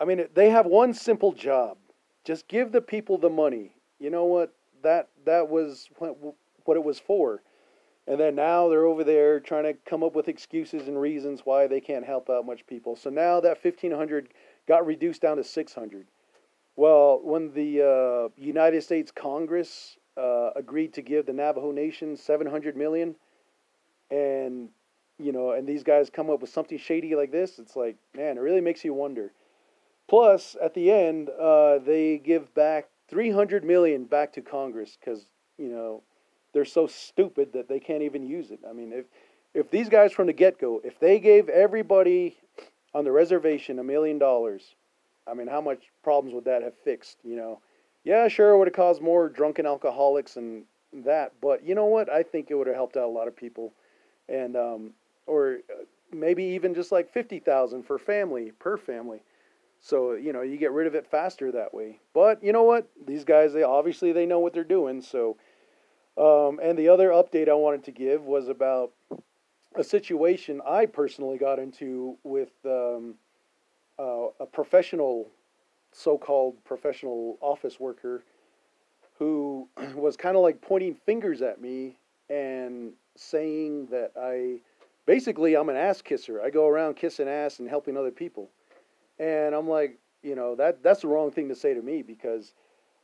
I 0.00 0.04
mean, 0.04 0.26
they 0.34 0.50
have 0.50 0.66
one 0.66 0.92
simple 0.92 1.32
job: 1.32 1.78
just 2.24 2.46
give 2.48 2.70
the 2.70 2.82
people 2.82 3.16
the 3.16 3.30
money. 3.30 3.72
You 3.98 4.10
know 4.10 4.26
what? 4.26 4.52
That 4.82 5.08
that 5.24 5.48
was 5.48 5.88
what, 5.98 6.18
what 6.64 6.76
it 6.76 6.84
was 6.84 7.00
for. 7.00 7.42
And 8.06 8.18
then 8.18 8.34
now 8.34 8.68
they're 8.68 8.86
over 8.86 9.04
there 9.04 9.40
trying 9.40 9.64
to 9.64 9.74
come 9.88 10.02
up 10.02 10.14
with 10.14 10.26
excuses 10.26 10.88
and 10.88 11.00
reasons 11.00 11.42
why 11.44 11.66
they 11.66 11.80
can't 11.80 12.04
help 12.04 12.28
out 12.28 12.44
much 12.44 12.66
people. 12.66 12.96
So 12.96 13.08
now 13.08 13.40
that 13.40 13.62
1500 13.62 14.30
got 14.66 14.84
reduced 14.84 15.22
down 15.22 15.36
to 15.36 15.44
600. 15.44 16.06
Well, 16.80 17.20
when 17.22 17.52
the 17.52 17.82
uh, 17.82 18.28
United 18.42 18.82
States 18.82 19.12
Congress 19.14 19.98
uh, 20.16 20.52
agreed 20.56 20.94
to 20.94 21.02
give 21.02 21.26
the 21.26 21.32
Navajo 21.34 21.72
Nation 21.72 22.16
700 22.16 22.74
million, 22.74 23.16
and 24.10 24.70
you 25.18 25.30
know, 25.30 25.50
and 25.50 25.68
these 25.68 25.82
guys 25.82 26.08
come 26.08 26.30
up 26.30 26.40
with 26.40 26.48
something 26.48 26.78
shady 26.78 27.14
like 27.14 27.32
this, 27.32 27.58
it's 27.58 27.76
like, 27.76 27.96
man, 28.16 28.38
it 28.38 28.40
really 28.40 28.62
makes 28.62 28.82
you 28.82 28.94
wonder. 28.94 29.30
Plus, 30.08 30.56
at 30.64 30.72
the 30.72 30.90
end, 30.90 31.28
uh, 31.38 31.80
they 31.80 32.16
give 32.16 32.54
back 32.54 32.88
300 33.10 33.62
million 33.62 34.04
back 34.04 34.32
to 34.32 34.40
Congress 34.40 34.96
because 34.98 35.26
you 35.58 35.68
know 35.68 36.02
they're 36.54 36.64
so 36.64 36.86
stupid 36.86 37.52
that 37.52 37.68
they 37.68 37.78
can't 37.78 38.04
even 38.04 38.26
use 38.26 38.50
it. 38.50 38.60
I 38.66 38.72
mean, 38.72 38.90
if 38.94 39.04
if 39.52 39.70
these 39.70 39.90
guys 39.90 40.12
from 40.12 40.28
the 40.28 40.32
get 40.32 40.58
go, 40.58 40.80
if 40.82 40.98
they 40.98 41.20
gave 41.20 41.50
everybody 41.50 42.38
on 42.94 43.04
the 43.04 43.12
reservation 43.12 43.78
a 43.78 43.84
million 43.84 44.18
dollars, 44.18 44.76
I 45.26 45.34
mean, 45.34 45.46
how 45.46 45.60
much 45.60 45.84
problems 46.02 46.34
would 46.34 46.44
that 46.44 46.62
have 46.62 46.74
fixed? 46.84 47.18
You 47.24 47.36
know, 47.36 47.60
yeah, 48.04 48.28
sure, 48.28 48.50
it 48.50 48.58
would 48.58 48.68
have 48.68 48.74
caused 48.74 49.02
more 49.02 49.28
drunken 49.28 49.66
alcoholics 49.66 50.36
and 50.36 50.64
that, 50.92 51.32
but 51.40 51.64
you 51.64 51.74
know 51.74 51.86
what? 51.86 52.10
I 52.10 52.22
think 52.22 52.50
it 52.50 52.54
would 52.54 52.66
have 52.66 52.76
helped 52.76 52.96
out 52.96 53.04
a 53.04 53.08
lot 53.08 53.28
of 53.28 53.36
people, 53.36 53.72
and 54.28 54.56
um, 54.56 54.90
or 55.26 55.58
uh, 55.70 55.84
maybe 56.12 56.42
even 56.44 56.74
just 56.74 56.90
like 56.92 57.12
fifty 57.12 57.38
thousand 57.38 57.84
for 57.84 57.98
family 57.98 58.52
per 58.58 58.76
family. 58.76 59.22
So 59.80 60.12
you 60.12 60.32
know 60.32 60.42
you 60.42 60.56
get 60.56 60.72
rid 60.72 60.86
of 60.86 60.94
it 60.94 61.06
faster 61.06 61.52
that 61.52 61.72
way. 61.72 62.00
But 62.12 62.42
you 62.42 62.52
know 62.52 62.64
what? 62.64 62.88
These 63.06 63.24
guys, 63.24 63.52
they 63.52 63.62
obviously 63.62 64.12
they 64.12 64.26
know 64.26 64.40
what 64.40 64.52
they're 64.52 64.64
doing. 64.64 65.00
So, 65.00 65.36
um, 66.18 66.58
and 66.62 66.78
the 66.78 66.88
other 66.88 67.10
update 67.10 67.48
I 67.48 67.54
wanted 67.54 67.84
to 67.84 67.92
give 67.92 68.24
was 68.24 68.48
about 68.48 68.92
a 69.76 69.84
situation 69.84 70.60
I 70.66 70.86
personally 70.86 71.38
got 71.38 71.58
into 71.58 72.16
with 72.24 72.50
um, 72.64 73.14
uh, 74.00 74.28
a 74.40 74.46
professional 74.46 75.28
so-called 75.92 76.54
professional 76.64 77.36
office 77.40 77.78
worker 77.78 78.24
who 79.18 79.68
was 79.94 80.16
kind 80.16 80.36
of 80.36 80.42
like 80.42 80.60
pointing 80.60 80.94
fingers 80.94 81.42
at 81.42 81.60
me 81.60 81.96
and 82.28 82.92
saying 83.16 83.86
that 83.90 84.12
I 84.18 84.60
basically 85.06 85.54
I'm 85.54 85.68
an 85.68 85.76
ass 85.76 86.00
kisser. 86.00 86.40
I 86.40 86.50
go 86.50 86.66
around 86.66 86.94
kissing 86.94 87.28
ass 87.28 87.58
and 87.58 87.68
helping 87.68 87.96
other 87.96 88.10
people. 88.10 88.48
And 89.18 89.54
I'm 89.54 89.68
like, 89.68 89.98
you 90.22 90.34
know, 90.34 90.54
that 90.56 90.82
that's 90.82 91.02
the 91.02 91.08
wrong 91.08 91.30
thing 91.30 91.48
to 91.48 91.54
say 91.54 91.74
to 91.74 91.82
me 91.82 92.02
because 92.02 92.54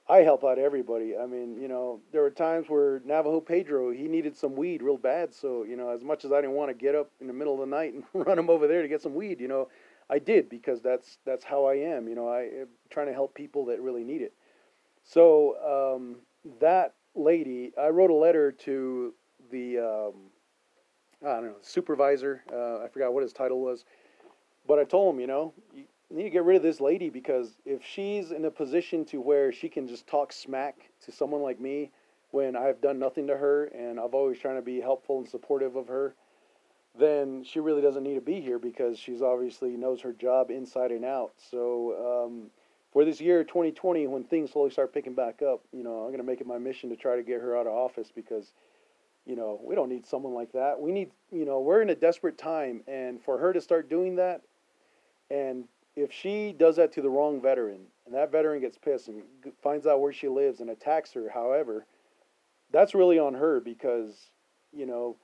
I 0.09 0.19
help 0.19 0.45
out 0.45 0.59
everybody. 0.59 1.17
I 1.19 1.27
mean, 1.27 1.61
you 1.61 1.67
know, 1.67 2.01
there 2.13 2.23
were 2.23 2.31
times 2.31 2.69
where 2.69 3.01
Navajo 3.05 3.41
Pedro, 3.41 3.91
he 3.91 4.05
needed 4.05 4.37
some 4.37 4.55
weed 4.55 4.81
real 4.81 4.97
bad, 4.97 5.35
so, 5.35 5.65
you 5.65 5.77
know, 5.77 5.91
as 5.91 6.05
much 6.05 6.25
as 6.25 6.31
I 6.31 6.41
didn't 6.41 6.55
want 6.55 6.71
to 6.71 6.75
get 6.75 6.95
up 6.95 7.11
in 7.21 7.27
the 7.27 7.33
middle 7.33 7.55
of 7.55 7.61
the 7.61 7.67
night 7.67 7.93
and 7.93 8.05
run 8.27 8.39
him 8.39 8.49
over 8.49 8.69
there 8.69 8.83
to 8.83 8.89
get 8.89 9.03
some 9.03 9.15
weed, 9.15 9.41
you 9.41 9.49
know, 9.49 9.69
I 10.09 10.19
did 10.19 10.49
because 10.49 10.81
that's 10.81 11.19
that's 11.25 11.45
how 11.45 11.65
I 11.65 11.75
am. 11.75 12.09
You 12.09 12.15
know, 12.15 12.29
I 12.29 12.43
am 12.43 12.69
trying 12.91 13.07
to 13.07 13.13
help 13.13 13.35
people 13.35 13.67
that 13.67 13.81
really 13.81 14.05
need 14.05 14.23
it. 14.23 14.33
So 15.05 15.97
um, 15.97 16.17
that 16.61 16.95
lady, 17.15 17.73
I 17.81 17.89
wrote 17.89 18.11
a 18.11 18.15
letter 18.15 18.53
to 18.53 19.15
the 19.51 19.79
um, 19.79 20.13
I 21.25 21.35
don't 21.35 21.47
know 21.47 21.57
supervisor. 21.63 22.43
Uh, 22.53 22.85
I 22.85 22.89
forgot 22.89 23.13
what 23.13 23.23
his 23.23 23.33
title 23.33 23.61
was, 23.61 23.85
but 24.67 24.79
I 24.79 24.85
told 24.85 25.15
him, 25.15 25.21
you 25.21 25.27
know, 25.27 25.55
you 25.75 25.85
need 26.11 26.25
to 26.25 26.31
get 26.31 26.45
rid 26.45 26.57
of 26.57 26.63
this 26.63 26.81
lady 26.81 27.11
because 27.11 27.57
if 27.65 27.85
she's 27.85 28.31
in 28.31 28.45
a 28.45 28.51
position 28.51 29.05
to 29.07 29.21
where 29.21 29.53
she 29.53 29.69
can 29.69 29.89
just 29.89 30.07
talk 30.07 30.33
smack 30.33 30.91
to 31.05 31.13
someone 31.13 31.43
like 31.43 31.61
me 31.61 31.91
when 32.31 32.57
I've 32.57 32.81
done 32.81 32.99
nothing 32.99 33.27
to 33.29 33.37
her 33.37 33.65
and 33.67 33.99
I've 33.99 34.15
always 34.15 34.39
trying 34.39 34.57
to 34.57 34.63
be 34.63 34.81
helpful 34.81 35.19
and 35.19 35.29
supportive 35.29 35.75
of 35.75 35.89
her 35.89 36.15
then 36.99 37.45
she 37.45 37.61
really 37.61 37.83
doesn't 37.83 38.03
need 38.03 38.15
to 38.15 38.21
be 38.21 38.41
here 38.41 38.59
because 38.59 38.99
she's 38.99 39.23
obviously 39.23 39.77
knows 39.77 40.01
her 40.01 40.13
job 40.13 40.51
inside 40.51 40.91
and 40.91 41.05
out. 41.05 41.33
So 41.51 42.27
um, 42.27 42.51
for 42.93 43.05
this 43.05 43.21
year 43.21 43.45
2020, 43.45 44.07
when 44.07 44.25
things 44.25 44.53
slowly 44.53 44.71
start 44.71 44.95
picking 44.95 45.15
back 45.15 45.43
up, 45.43 45.61
you 45.73 45.83
know, 45.83 46.01
I'm 46.01 46.09
going 46.09 46.19
to 46.19 46.25
make 46.25 46.41
it 46.41 46.47
my 46.47 46.59
mission 46.59 46.89
to 46.91 46.97
try 46.97 47.17
to 47.17 47.23
get 47.23 47.41
her 47.41 47.57
out 47.57 47.67
of 47.67 47.73
office 47.73 48.11
because, 48.15 48.53
you 49.27 49.37
know, 49.37 49.61
we 49.63 49.75
don't 49.75 49.89
need 49.89 50.07
someone 50.07 50.35
like 50.35 50.53
that. 50.53 50.81
We 50.81 50.93
need, 50.93 51.11
you 51.31 51.45
know, 51.45 51.61
we're 51.61 51.83
in 51.83 51.91
a 51.91 51.95
desperate 51.95 52.39
time, 52.39 52.83
and 52.87 53.23
for 53.23 53.39
her 53.39 53.53
to 53.53 53.61
start 53.61 53.91
doing 53.91 54.17
that, 54.17 54.43
and 55.31 55.65
if 55.97 56.13
she 56.13 56.55
does 56.57 56.77
that 56.77 56.93
to 56.93 57.03
the 57.03 57.11
wrong 57.11 57.41
veteran, 57.41 57.81
and 58.05 58.15
that 58.15 58.31
veteran 58.31 58.61
gets 58.61 58.79
pissed 58.79 59.09
and 59.09 59.23
finds 59.63 59.87
out 59.87 60.01
where 60.01 60.13
she 60.13 60.29
lives 60.29 60.61
and 60.61 60.71
attacks 60.71 61.13
her, 61.15 61.29
however, 61.33 61.87
that's 62.71 62.95
really 62.95 63.19
on 63.19 63.35
her 63.35 63.61
because, 63.61 64.31
you 64.73 64.87
know, 64.87 65.17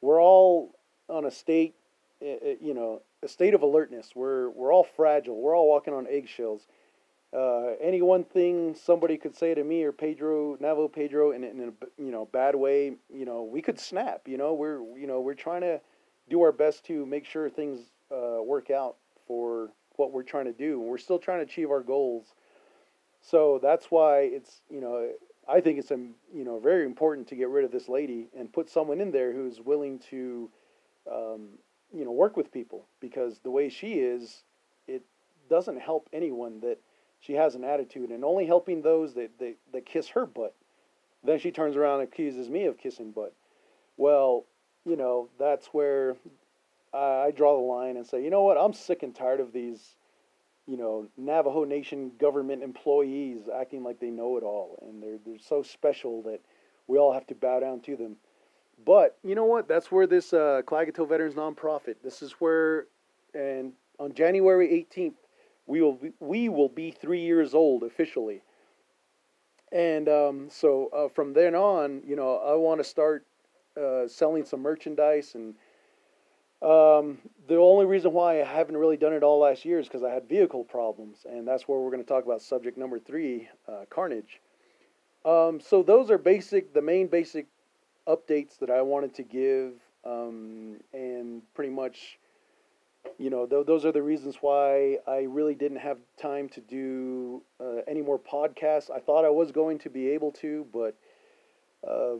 we're 0.00 0.20
all 0.20 0.74
on 1.12 1.26
a 1.26 1.30
state, 1.30 1.74
eh, 2.20 2.36
eh, 2.42 2.54
you 2.60 2.74
know, 2.74 3.02
a 3.22 3.28
state 3.28 3.54
of 3.54 3.62
alertness. 3.62 4.10
We're 4.14 4.50
we're 4.50 4.72
all 4.72 4.84
fragile. 4.84 5.40
We're 5.40 5.56
all 5.56 5.68
walking 5.68 5.94
on 5.94 6.06
eggshells. 6.08 6.66
Uh, 7.34 7.72
any 7.80 8.02
one 8.02 8.24
thing 8.24 8.74
somebody 8.74 9.16
could 9.16 9.34
say 9.34 9.54
to 9.54 9.64
me 9.64 9.84
or 9.84 9.92
Pedro 9.92 10.56
Navo 10.56 10.92
Pedro 10.92 11.30
in, 11.30 11.44
in 11.44 11.60
a 11.68 12.02
you 12.02 12.10
know 12.10 12.26
bad 12.32 12.54
way, 12.54 12.94
you 13.12 13.24
know, 13.24 13.42
we 13.42 13.62
could 13.62 13.78
snap. 13.78 14.22
You 14.26 14.38
know, 14.38 14.54
we're 14.54 14.80
you 14.98 15.06
know 15.06 15.20
we're 15.20 15.34
trying 15.34 15.62
to 15.62 15.80
do 16.28 16.42
our 16.42 16.52
best 16.52 16.84
to 16.86 17.06
make 17.06 17.24
sure 17.24 17.48
things 17.48 17.80
uh, 18.10 18.42
work 18.42 18.70
out 18.70 18.96
for 19.26 19.70
what 19.96 20.12
we're 20.12 20.22
trying 20.22 20.46
to 20.46 20.52
do. 20.52 20.80
We're 20.80 20.98
still 20.98 21.18
trying 21.18 21.38
to 21.38 21.44
achieve 21.44 21.70
our 21.70 21.82
goals. 21.82 22.34
So 23.20 23.60
that's 23.62 23.86
why 23.90 24.20
it's 24.22 24.60
you 24.70 24.80
know 24.80 25.10
I 25.48 25.60
think 25.60 25.78
it's 25.78 25.90
um, 25.90 26.14
you 26.34 26.44
know 26.44 26.58
very 26.58 26.84
important 26.84 27.28
to 27.28 27.36
get 27.36 27.48
rid 27.48 27.64
of 27.64 27.70
this 27.70 27.88
lady 27.88 28.28
and 28.36 28.52
put 28.52 28.68
someone 28.68 29.00
in 29.00 29.10
there 29.10 29.32
who's 29.32 29.60
willing 29.60 29.98
to 30.10 30.50
um, 31.10 31.48
you 31.92 32.04
know, 32.04 32.12
work 32.12 32.36
with 32.36 32.52
people 32.52 32.86
because 33.00 33.40
the 33.40 33.50
way 33.50 33.68
she 33.68 33.94
is, 33.94 34.42
it 34.86 35.02
doesn't 35.48 35.80
help 35.80 36.08
anyone 36.12 36.60
that 36.60 36.78
she 37.20 37.34
has 37.34 37.54
an 37.54 37.64
attitude 37.64 38.10
and 38.10 38.24
only 38.24 38.46
helping 38.46 38.82
those 38.82 39.14
that, 39.14 39.38
that, 39.38 39.54
that 39.72 39.86
kiss 39.86 40.08
her 40.08 40.26
butt. 40.26 40.54
Then 41.24 41.38
she 41.38 41.52
turns 41.52 41.76
around 41.76 42.00
and 42.00 42.08
accuses 42.08 42.48
me 42.48 42.64
of 42.66 42.78
kissing 42.78 43.12
butt. 43.12 43.34
Well, 43.96 44.44
you 44.84 44.96
know, 44.96 45.28
that's 45.38 45.68
where 45.68 46.16
I, 46.92 47.26
I 47.26 47.30
draw 47.30 47.56
the 47.56 47.62
line 47.62 47.96
and 47.96 48.06
say, 48.06 48.24
you 48.24 48.30
know 48.30 48.42
what, 48.42 48.58
I'm 48.58 48.72
sick 48.72 49.02
and 49.02 49.14
tired 49.14 49.38
of 49.38 49.52
these, 49.52 49.94
you 50.66 50.76
know, 50.76 51.06
Navajo 51.16 51.64
Nation 51.64 52.12
government 52.18 52.62
employees 52.62 53.42
acting 53.54 53.84
like 53.84 54.00
they 54.00 54.10
know 54.10 54.36
it 54.36 54.42
all 54.42 54.78
and 54.82 55.02
they're, 55.02 55.18
they're 55.24 55.38
so 55.38 55.62
special 55.62 56.22
that 56.22 56.40
we 56.88 56.98
all 56.98 57.12
have 57.12 57.26
to 57.28 57.34
bow 57.34 57.60
down 57.60 57.80
to 57.82 57.96
them. 57.96 58.16
But 58.84 59.18
you 59.22 59.34
know 59.34 59.44
what? 59.44 59.68
That's 59.68 59.90
where 59.90 60.06
this 60.06 60.32
uh, 60.32 60.62
Veterans 60.68 61.34
Nonprofit. 61.34 61.96
This 62.02 62.22
is 62.22 62.32
where, 62.32 62.86
and 63.34 63.72
on 63.98 64.14
January 64.14 64.86
18th, 64.90 65.14
we 65.66 65.80
will 65.80 65.94
be, 65.94 66.12
we 66.20 66.48
will 66.48 66.68
be 66.68 66.90
three 66.90 67.20
years 67.20 67.54
old 67.54 67.82
officially. 67.82 68.42
And 69.70 70.08
um, 70.08 70.48
so 70.50 70.90
uh, 70.94 71.08
from 71.08 71.32
then 71.32 71.54
on, 71.54 72.02
you 72.06 72.16
know, 72.16 72.36
I 72.36 72.54
want 72.54 72.80
to 72.80 72.84
start 72.84 73.26
uh, 73.80 74.06
selling 74.06 74.44
some 74.44 74.60
merchandise. 74.60 75.34
And 75.34 75.54
um, 76.60 77.18
the 77.48 77.56
only 77.56 77.86
reason 77.86 78.12
why 78.12 78.40
I 78.40 78.44
haven't 78.44 78.76
really 78.76 78.96
done 78.96 79.12
it 79.12 79.22
all 79.22 79.40
last 79.40 79.64
year 79.64 79.78
is 79.78 79.86
because 79.86 80.02
I 80.02 80.10
had 80.10 80.28
vehicle 80.28 80.64
problems, 80.64 81.24
and 81.28 81.46
that's 81.46 81.66
where 81.66 81.78
we're 81.78 81.90
going 81.90 82.02
to 82.02 82.08
talk 82.08 82.24
about 82.24 82.42
subject 82.42 82.76
number 82.76 82.98
three, 82.98 83.48
uh, 83.68 83.84
carnage. 83.88 84.40
Um, 85.24 85.60
so 85.60 85.82
those 85.82 86.10
are 86.10 86.18
basic, 86.18 86.74
the 86.74 86.82
main 86.82 87.06
basic 87.06 87.46
updates 88.06 88.58
that 88.58 88.70
I 88.70 88.82
wanted 88.82 89.14
to 89.14 89.22
give, 89.22 89.74
um, 90.04 90.76
and 90.92 91.42
pretty 91.54 91.72
much, 91.72 92.18
you 93.18 93.30
know, 93.30 93.46
th- 93.46 93.66
those 93.66 93.84
are 93.84 93.92
the 93.92 94.02
reasons 94.02 94.36
why 94.40 94.98
I 95.06 95.22
really 95.22 95.54
didn't 95.54 95.78
have 95.78 95.98
time 96.20 96.48
to 96.50 96.60
do 96.60 97.42
uh, 97.60 97.82
any 97.86 98.02
more 98.02 98.18
podcasts. 98.18 98.90
I 98.90 98.98
thought 98.98 99.24
I 99.24 99.30
was 99.30 99.52
going 99.52 99.78
to 99.80 99.90
be 99.90 100.08
able 100.08 100.32
to, 100.32 100.66
but 100.72 100.96
uh, 101.88 102.16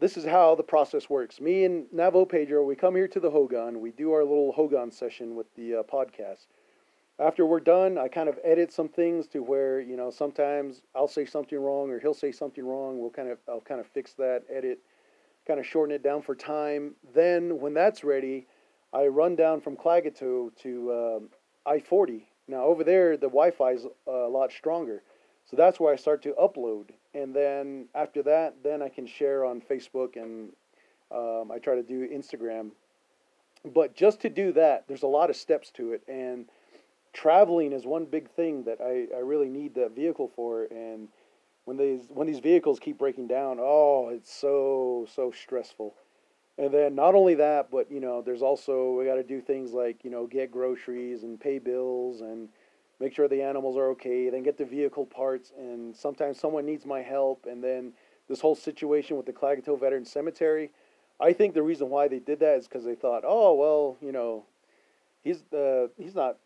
this 0.00 0.16
is 0.16 0.24
how 0.24 0.54
the 0.54 0.62
process 0.62 1.10
works. 1.10 1.40
Me 1.40 1.64
and 1.64 1.86
Navo 1.94 2.28
Pedro, 2.28 2.64
we 2.64 2.74
come 2.74 2.96
here 2.96 3.08
to 3.08 3.20
the 3.20 3.30
Hogan, 3.30 3.80
we 3.80 3.90
do 3.92 4.12
our 4.12 4.24
little 4.24 4.52
Hogan 4.52 4.90
session 4.90 5.34
with 5.36 5.46
the 5.54 5.76
uh, 5.76 5.82
podcast. 5.82 6.46
after 7.18 7.44
we're 7.44 7.60
done, 7.60 7.98
I 7.98 8.08
kind 8.08 8.28
of 8.28 8.38
edit 8.42 8.72
some 8.72 8.88
things 8.88 9.26
to 9.28 9.40
where 9.42 9.80
you 9.80 9.96
know 9.96 10.10
sometimes 10.10 10.82
I'll 10.94 11.08
say 11.08 11.26
something 11.26 11.58
wrong 11.58 11.90
or 11.90 12.00
he'll 12.00 12.14
say 12.14 12.32
something 12.32 12.64
wrong. 12.64 12.98
We'll 12.98 13.10
kind 13.10 13.28
of 13.28 13.38
I'll 13.48 13.60
kind 13.60 13.80
of 13.80 13.86
fix 13.88 14.14
that, 14.14 14.42
edit, 14.52 14.78
kind 15.50 15.58
of 15.58 15.66
shorten 15.66 15.92
it 15.92 16.04
down 16.04 16.22
for 16.22 16.36
time. 16.36 16.94
Then 17.12 17.58
when 17.58 17.74
that's 17.74 18.04
ready, 18.04 18.46
I 18.92 19.08
run 19.08 19.34
down 19.34 19.60
from 19.60 19.76
Klagetoh 19.76 20.54
to 20.62 20.92
um, 20.92 21.28
I-40. 21.66 22.22
Now 22.46 22.62
over 22.62 22.84
there, 22.84 23.16
the 23.16 23.26
Wi-Fi 23.26 23.72
is 23.72 23.84
a 24.06 24.28
lot 24.28 24.52
stronger, 24.52 25.02
so 25.44 25.56
that's 25.56 25.80
where 25.80 25.92
I 25.92 25.96
start 25.96 26.22
to 26.22 26.34
upload. 26.40 26.90
And 27.14 27.34
then 27.34 27.86
after 27.96 28.22
that, 28.22 28.62
then 28.62 28.80
I 28.80 28.88
can 28.88 29.08
share 29.08 29.44
on 29.44 29.60
Facebook 29.60 30.14
and 30.14 30.50
um, 31.10 31.50
I 31.50 31.58
try 31.58 31.74
to 31.74 31.82
do 31.82 32.08
Instagram. 32.08 32.70
But 33.74 33.96
just 33.96 34.20
to 34.20 34.28
do 34.28 34.52
that, 34.52 34.84
there's 34.86 35.02
a 35.02 35.08
lot 35.08 35.30
of 35.30 35.36
steps 35.36 35.72
to 35.72 35.94
it, 35.94 36.02
and 36.06 36.46
traveling 37.12 37.72
is 37.72 37.86
one 37.86 38.04
big 38.04 38.30
thing 38.30 38.62
that 38.64 38.78
I, 38.80 39.08
I 39.16 39.20
really 39.20 39.48
need 39.48 39.74
that 39.74 39.96
vehicle 39.96 40.30
for. 40.36 40.68
And 40.70 41.08
when 41.70 41.76
these 41.76 42.06
when 42.08 42.26
these 42.26 42.40
vehicles 42.40 42.80
keep 42.80 42.98
breaking 42.98 43.28
down, 43.28 43.58
oh, 43.60 44.08
it's 44.08 44.34
so 44.34 45.06
so 45.14 45.30
stressful. 45.30 45.94
And 46.58 46.74
then 46.74 46.96
not 46.96 47.14
only 47.14 47.36
that, 47.36 47.70
but 47.70 47.92
you 47.92 48.00
know, 48.00 48.22
there's 48.22 48.42
also 48.42 48.98
we 48.98 49.04
got 49.04 49.14
to 49.14 49.22
do 49.22 49.40
things 49.40 49.70
like 49.72 50.02
you 50.02 50.10
know 50.10 50.26
get 50.26 50.50
groceries 50.50 51.22
and 51.22 51.38
pay 51.38 51.60
bills 51.60 52.22
and 52.22 52.48
make 52.98 53.14
sure 53.14 53.28
the 53.28 53.40
animals 53.40 53.76
are 53.76 53.88
okay. 53.90 54.30
Then 54.30 54.42
get 54.42 54.58
the 54.58 54.64
vehicle 54.64 55.06
parts, 55.06 55.52
and 55.56 55.94
sometimes 55.94 56.40
someone 56.40 56.66
needs 56.66 56.84
my 56.84 57.02
help. 57.02 57.46
And 57.48 57.62
then 57.62 57.92
this 58.28 58.40
whole 58.40 58.56
situation 58.56 59.16
with 59.16 59.26
the 59.26 59.32
Klagetoh 59.32 59.78
Veteran 59.78 60.04
Cemetery, 60.04 60.72
I 61.20 61.32
think 61.32 61.54
the 61.54 61.62
reason 61.62 61.88
why 61.88 62.08
they 62.08 62.18
did 62.18 62.40
that 62.40 62.58
is 62.58 62.66
because 62.66 62.84
they 62.84 62.96
thought, 62.96 63.22
oh 63.24 63.54
well, 63.54 63.96
you 64.02 64.10
know, 64.10 64.44
he's 65.22 65.44
uh, 65.52 65.86
he's 65.96 66.16
not 66.16 66.36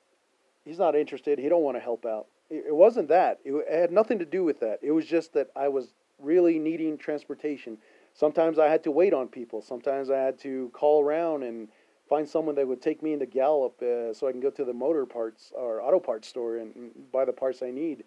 he's 0.67 0.79
not 0.79 0.95
interested. 0.95 1.39
He 1.39 1.49
don't 1.49 1.63
want 1.63 1.79
to 1.79 1.83
help 1.83 2.05
out. 2.05 2.27
It, 2.67 2.75
wasn't 2.75 3.09
that. 3.09 3.41
It, 3.45 3.53
it 3.53 3.81
had 3.81 3.93
nothing 3.93 4.19
to 4.19 4.25
do 4.25 4.45
with 4.45 4.61
that. 4.61 4.79
It 4.83 4.93
was 4.93 5.07
just 5.07 5.33
that 5.35 5.49
I 5.57 5.69
was 5.69 5.95
really 6.19 6.59
needing 6.59 6.97
transportation. 6.97 7.79
Sometimes 8.15 8.59
I 8.59 8.69
had 8.69 8.85
to 8.85 8.91
wait 8.91 9.13
on 9.13 9.29
people. 9.29 9.61
Sometimes 9.61 10.11
I 10.11 10.19
had 10.19 10.39
to 10.41 10.71
call 10.73 11.03
around 11.03 11.43
and 11.43 11.69
find 12.09 12.29
someone 12.29 12.55
that 12.57 12.69
would 12.69 12.83
take 12.83 13.03
me 13.03 13.13
into 13.13 13.27
Gallup 13.27 13.81
uh, 13.83 14.13
so 14.13 14.29
I 14.29 14.33
can 14.33 14.41
go 14.41 14.51
to 14.51 14.65
the 14.65 14.73
motor 14.73 15.07
parts 15.07 15.53
or 15.55 15.83
auto 15.83 15.99
parts 15.99 16.29
store 16.29 16.59
and, 16.59 16.75
and 16.77 17.13
buy 17.13 17.25
the 17.25 17.33
parts 17.33 17.63
I 17.63 17.71
need. 17.71 18.05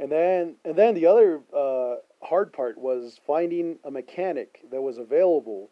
And 0.00 0.12
then 0.12 0.56
and 0.64 0.76
then 0.76 0.94
the 0.94 1.06
other 1.06 1.40
uh, 1.56 1.96
hard 2.22 2.52
part 2.52 2.78
was 2.78 3.20
finding 3.26 3.78
a 3.84 3.90
mechanic 3.90 4.60
that 4.70 4.80
was 4.80 4.98
available 4.98 5.70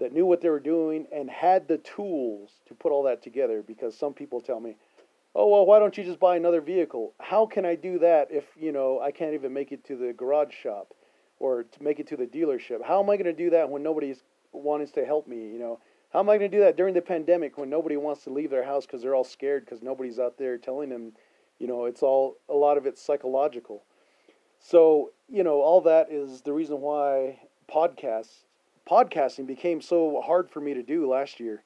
that 0.00 0.12
knew 0.12 0.26
what 0.26 0.40
they 0.40 0.48
were 0.48 0.60
doing 0.60 1.06
and 1.12 1.30
had 1.30 1.68
the 1.68 1.78
tools 1.78 2.50
to 2.66 2.74
put 2.74 2.90
all 2.90 3.02
that 3.04 3.22
together 3.22 3.62
because 3.62 3.96
some 3.96 4.14
people 4.14 4.40
tell 4.40 4.58
me 4.58 4.76
oh 5.34 5.48
well 5.48 5.66
why 5.66 5.78
don't 5.78 5.96
you 5.96 6.04
just 6.04 6.20
buy 6.20 6.36
another 6.36 6.60
vehicle? 6.60 7.14
How 7.20 7.46
can 7.46 7.64
i 7.64 7.74
do 7.74 7.98
that 7.98 8.28
if 8.30 8.44
you 8.56 8.72
know 8.72 9.00
i 9.00 9.10
can't 9.10 9.34
even 9.34 9.52
make 9.52 9.72
it 9.72 9.84
to 9.84 9.96
the 9.96 10.12
garage 10.12 10.54
shop 10.54 10.94
or 11.38 11.64
to 11.64 11.82
make 11.82 12.00
it 12.00 12.06
to 12.08 12.16
the 12.16 12.26
dealership? 12.26 12.84
How 12.84 13.02
am 13.02 13.10
i 13.10 13.16
going 13.16 13.24
to 13.24 13.32
do 13.32 13.50
that 13.50 13.68
when 13.68 13.82
nobody's 13.82 14.22
wanting 14.52 14.88
to 14.88 15.04
help 15.04 15.26
me 15.26 15.48
you 15.48 15.58
know? 15.58 15.80
How 16.12 16.20
am 16.20 16.30
i 16.30 16.38
going 16.38 16.50
to 16.50 16.56
do 16.56 16.64
that 16.64 16.76
during 16.76 16.94
the 16.94 17.02
pandemic 17.02 17.58
when 17.58 17.70
nobody 17.70 17.96
wants 17.96 18.24
to 18.24 18.30
leave 18.30 18.50
their 18.50 18.64
house 18.64 18.86
because 18.86 19.02
they're 19.02 19.14
all 19.14 19.24
scared 19.24 19.64
because 19.64 19.82
nobody's 19.82 20.18
out 20.18 20.38
there 20.38 20.58
telling 20.58 20.88
them 20.88 21.12
you 21.58 21.66
know 21.66 21.84
it's 21.84 22.02
all 22.02 22.36
a 22.48 22.54
lot 22.54 22.78
of 22.78 22.86
it's 22.86 23.02
psychological. 23.02 23.84
So 24.58 25.12
you 25.28 25.44
know 25.44 25.60
all 25.60 25.80
that 25.82 26.10
is 26.10 26.42
the 26.42 26.52
reason 26.52 26.80
why 26.80 27.40
podcasts 27.72 28.44
podcasting 28.90 29.46
became 29.46 29.80
so 29.80 30.20
hard 30.24 30.50
for 30.50 30.60
me 30.60 30.74
to 30.74 30.82
do 30.82 31.08
last 31.08 31.38
year 31.38 31.62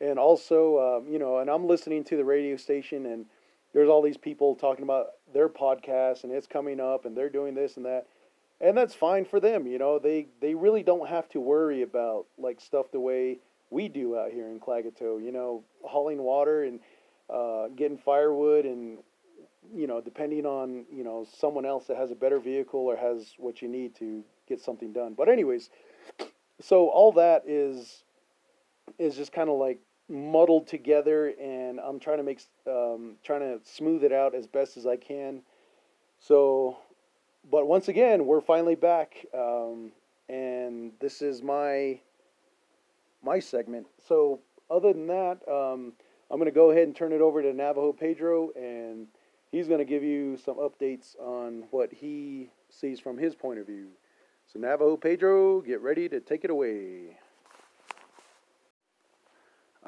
and 0.00 0.18
also 0.18 0.98
um, 0.98 1.12
you 1.12 1.18
know 1.18 1.38
and 1.38 1.50
i'm 1.50 1.66
listening 1.66 2.04
to 2.04 2.16
the 2.16 2.24
radio 2.24 2.56
station 2.56 3.06
and 3.06 3.26
there's 3.72 3.88
all 3.88 4.02
these 4.02 4.16
people 4.16 4.54
talking 4.54 4.82
about 4.82 5.08
their 5.32 5.48
podcast 5.48 6.24
and 6.24 6.32
it's 6.32 6.46
coming 6.46 6.80
up 6.80 7.04
and 7.04 7.16
they're 7.16 7.28
doing 7.28 7.54
this 7.54 7.76
and 7.76 7.86
that. 7.86 8.06
And 8.60 8.76
that's 8.76 8.94
fine 8.94 9.24
for 9.24 9.38
them 9.38 9.66
you 9.66 9.78
know. 9.78 9.98
They 9.98 10.26
they 10.40 10.54
really 10.54 10.82
don't 10.82 11.08
have 11.08 11.28
to 11.30 11.40
worry 11.40 11.82
about 11.82 12.26
like 12.38 12.60
stuff 12.60 12.90
the 12.90 13.00
way 13.00 13.38
we 13.70 13.88
do 13.88 14.18
out 14.18 14.32
here 14.32 14.48
in 14.48 14.58
Klagetoh 14.58 15.22
you 15.24 15.30
know 15.30 15.62
hauling 15.84 16.18
water 16.18 16.64
and 16.64 16.80
uh, 17.32 17.68
getting 17.76 17.98
firewood 17.98 18.64
and 18.64 18.98
you 19.72 19.86
know 19.86 20.00
depending 20.00 20.44
on 20.44 20.86
you 20.92 21.04
know 21.04 21.24
someone 21.38 21.64
else 21.64 21.86
that 21.86 21.96
has 21.96 22.10
a 22.10 22.16
better 22.16 22.40
vehicle 22.40 22.80
or 22.80 22.96
has 22.96 23.34
what 23.38 23.62
you 23.62 23.68
need 23.68 23.94
to 23.96 24.24
get 24.48 24.60
something 24.60 24.92
done. 24.92 25.14
But 25.14 25.28
anyways 25.28 25.70
so 26.60 26.88
all 26.88 27.12
that 27.12 27.44
is 27.46 28.02
is 28.98 29.14
just 29.14 29.32
kind 29.32 29.48
of 29.48 29.58
like 29.58 29.78
muddled 30.08 30.66
together, 30.66 31.28
and 31.40 31.78
I'm 31.80 32.00
trying 32.00 32.18
to 32.18 32.22
make 32.22 32.40
um, 32.66 33.16
trying 33.22 33.40
to 33.40 33.60
smooth 33.64 34.04
it 34.04 34.12
out 34.12 34.34
as 34.34 34.46
best 34.46 34.76
as 34.76 34.86
I 34.86 34.96
can. 34.96 35.42
So, 36.20 36.78
but 37.50 37.66
once 37.66 37.88
again, 37.88 38.26
we're 38.26 38.40
finally 38.40 38.74
back, 38.74 39.26
um, 39.34 39.92
and 40.28 40.92
this 41.00 41.22
is 41.22 41.42
my 41.42 42.00
my 43.22 43.38
segment. 43.38 43.86
So, 44.06 44.40
other 44.70 44.92
than 44.92 45.06
that, 45.08 45.38
um, 45.48 45.92
I'm 46.30 46.38
going 46.38 46.46
to 46.46 46.52
go 46.52 46.70
ahead 46.70 46.84
and 46.84 46.96
turn 46.96 47.12
it 47.12 47.20
over 47.20 47.42
to 47.42 47.52
Navajo 47.52 47.92
Pedro, 47.92 48.50
and 48.56 49.06
he's 49.50 49.68
going 49.68 49.78
to 49.78 49.84
give 49.84 50.02
you 50.02 50.36
some 50.36 50.56
updates 50.56 51.18
on 51.20 51.64
what 51.70 51.92
he 51.92 52.50
sees 52.70 53.00
from 53.00 53.18
his 53.18 53.34
point 53.34 53.58
of 53.58 53.66
view. 53.66 53.88
So, 54.52 54.58
Navajo 54.58 54.96
Pedro, 54.96 55.60
get 55.60 55.80
ready 55.80 56.08
to 56.08 56.20
take 56.20 56.44
it 56.44 56.50
away. 56.50 57.18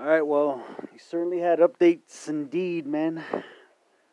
All 0.01 0.07
right, 0.07 0.27
well, 0.27 0.65
you 0.95 0.99
certainly 0.99 1.41
had 1.41 1.59
updates 1.59 2.27
indeed, 2.27 2.87
man. 2.87 3.23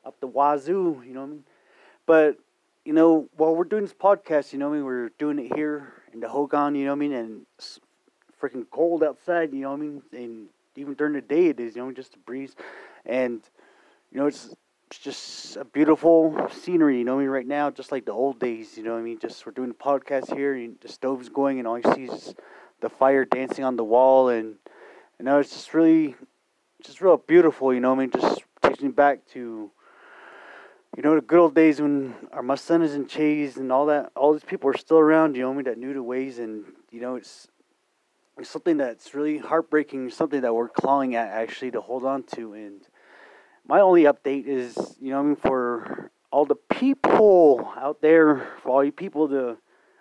Up 0.05 0.19
the 0.19 0.27
wazoo, 0.27 1.01
you 1.07 1.13
know 1.13 1.21
what 1.21 1.27
I 1.27 1.29
mean? 1.29 1.43
But, 2.05 2.37
you 2.83 2.91
know, 2.91 3.29
while 3.37 3.55
we're 3.55 3.63
doing 3.63 3.83
this 3.83 3.93
podcast, 3.93 4.51
you 4.51 4.59
know 4.59 4.67
what 4.67 4.73
I 4.73 4.77
mean? 4.79 4.85
We're 4.85 5.09
doing 5.17 5.39
it 5.39 5.55
here 5.55 5.93
in 6.11 6.19
the 6.19 6.27
Hogan, 6.27 6.75
you 6.75 6.83
know 6.83 6.91
what 6.91 6.97
I 6.97 6.99
mean? 6.99 7.13
And 7.13 7.45
it's 7.57 7.79
freaking 8.41 8.65
cold 8.69 9.01
outside, 9.01 9.53
you 9.53 9.61
know 9.61 9.69
what 9.69 9.77
I 9.77 9.79
mean? 9.79 10.01
And 10.11 10.47
even 10.75 10.93
during 10.93 11.13
the 11.13 11.21
day 11.21 11.45
it 11.45 11.59
is, 11.61 11.77
you 11.77 11.85
know, 11.85 11.91
just 11.93 12.15
a 12.15 12.19
breeze. 12.19 12.57
And, 13.05 13.41
you 14.11 14.19
know, 14.19 14.27
it's, 14.27 14.53
it's 14.87 14.99
just 14.99 15.55
a 15.55 15.63
beautiful 15.63 16.49
scenery, 16.51 16.97
you 16.97 17.05
know 17.05 17.15
what 17.15 17.21
I 17.21 17.23
mean? 17.23 17.31
Right 17.31 17.47
now, 17.47 17.71
just 17.71 17.93
like 17.93 18.03
the 18.03 18.11
old 18.11 18.41
days, 18.41 18.75
you 18.75 18.83
know 18.83 18.91
what 18.91 18.99
I 18.99 19.03
mean? 19.03 19.19
Just 19.19 19.45
we're 19.45 19.53
doing 19.53 19.69
the 19.69 19.73
podcast 19.73 20.35
here, 20.35 20.53
and 20.53 20.75
the 20.81 20.89
stove's 20.89 21.29
going, 21.29 21.59
and 21.59 21.67
all 21.67 21.79
you 21.79 21.93
see 21.95 22.13
is 22.13 22.35
the 22.81 22.89
fire 22.89 23.23
dancing 23.23 23.63
on 23.63 23.77
the 23.77 23.85
wall, 23.85 24.27
and 24.27 24.55
you 25.19 25.25
know, 25.25 25.39
it's 25.39 25.51
just 25.51 25.73
really, 25.73 26.15
just 26.83 27.01
real 27.01 27.17
beautiful. 27.17 27.73
You 27.73 27.79
know, 27.79 27.93
I 27.93 27.95
mean, 27.95 28.11
just 28.11 28.43
takes 28.61 28.81
me 28.81 28.89
back 28.89 29.19
to, 29.33 29.71
you 30.95 31.03
know, 31.03 31.15
the 31.15 31.21
good 31.21 31.39
old 31.39 31.55
days 31.55 31.81
when 31.81 32.15
our 32.31 32.43
Mustangs 32.43 32.93
and 32.93 33.09
Chase 33.09 33.57
and 33.57 33.71
all 33.71 33.87
that, 33.87 34.11
all 34.15 34.33
these 34.33 34.43
people 34.43 34.69
are 34.69 34.77
still 34.77 34.99
around. 34.99 35.35
You 35.35 35.43
know, 35.43 35.51
I 35.51 35.55
mean, 35.55 35.65
that 35.65 35.77
knew 35.77 35.93
the 35.93 36.03
ways, 36.03 36.39
and 36.39 36.65
you 36.91 37.01
know, 37.01 37.15
it's 37.15 37.47
it's 38.37 38.49
something 38.49 38.77
that's 38.77 39.15
really 39.15 39.39
heartbreaking. 39.39 40.11
Something 40.11 40.41
that 40.41 40.53
we're 40.53 40.69
clawing 40.69 41.15
at 41.15 41.29
actually 41.29 41.71
to 41.71 41.81
hold 41.81 42.05
on 42.05 42.23
to. 42.35 42.53
And 42.53 42.81
my 43.65 43.79
only 43.79 44.03
update 44.03 44.45
is, 44.45 44.95
you 45.01 45.11
know, 45.11 45.19
I 45.19 45.23
mean, 45.23 45.35
for 45.35 46.11
all 46.31 46.45
the 46.45 46.55
people 46.55 47.71
out 47.75 48.01
there, 48.01 48.47
for 48.61 48.69
all 48.69 48.83
you 48.83 48.91
people 48.91 49.27
to 49.29 49.57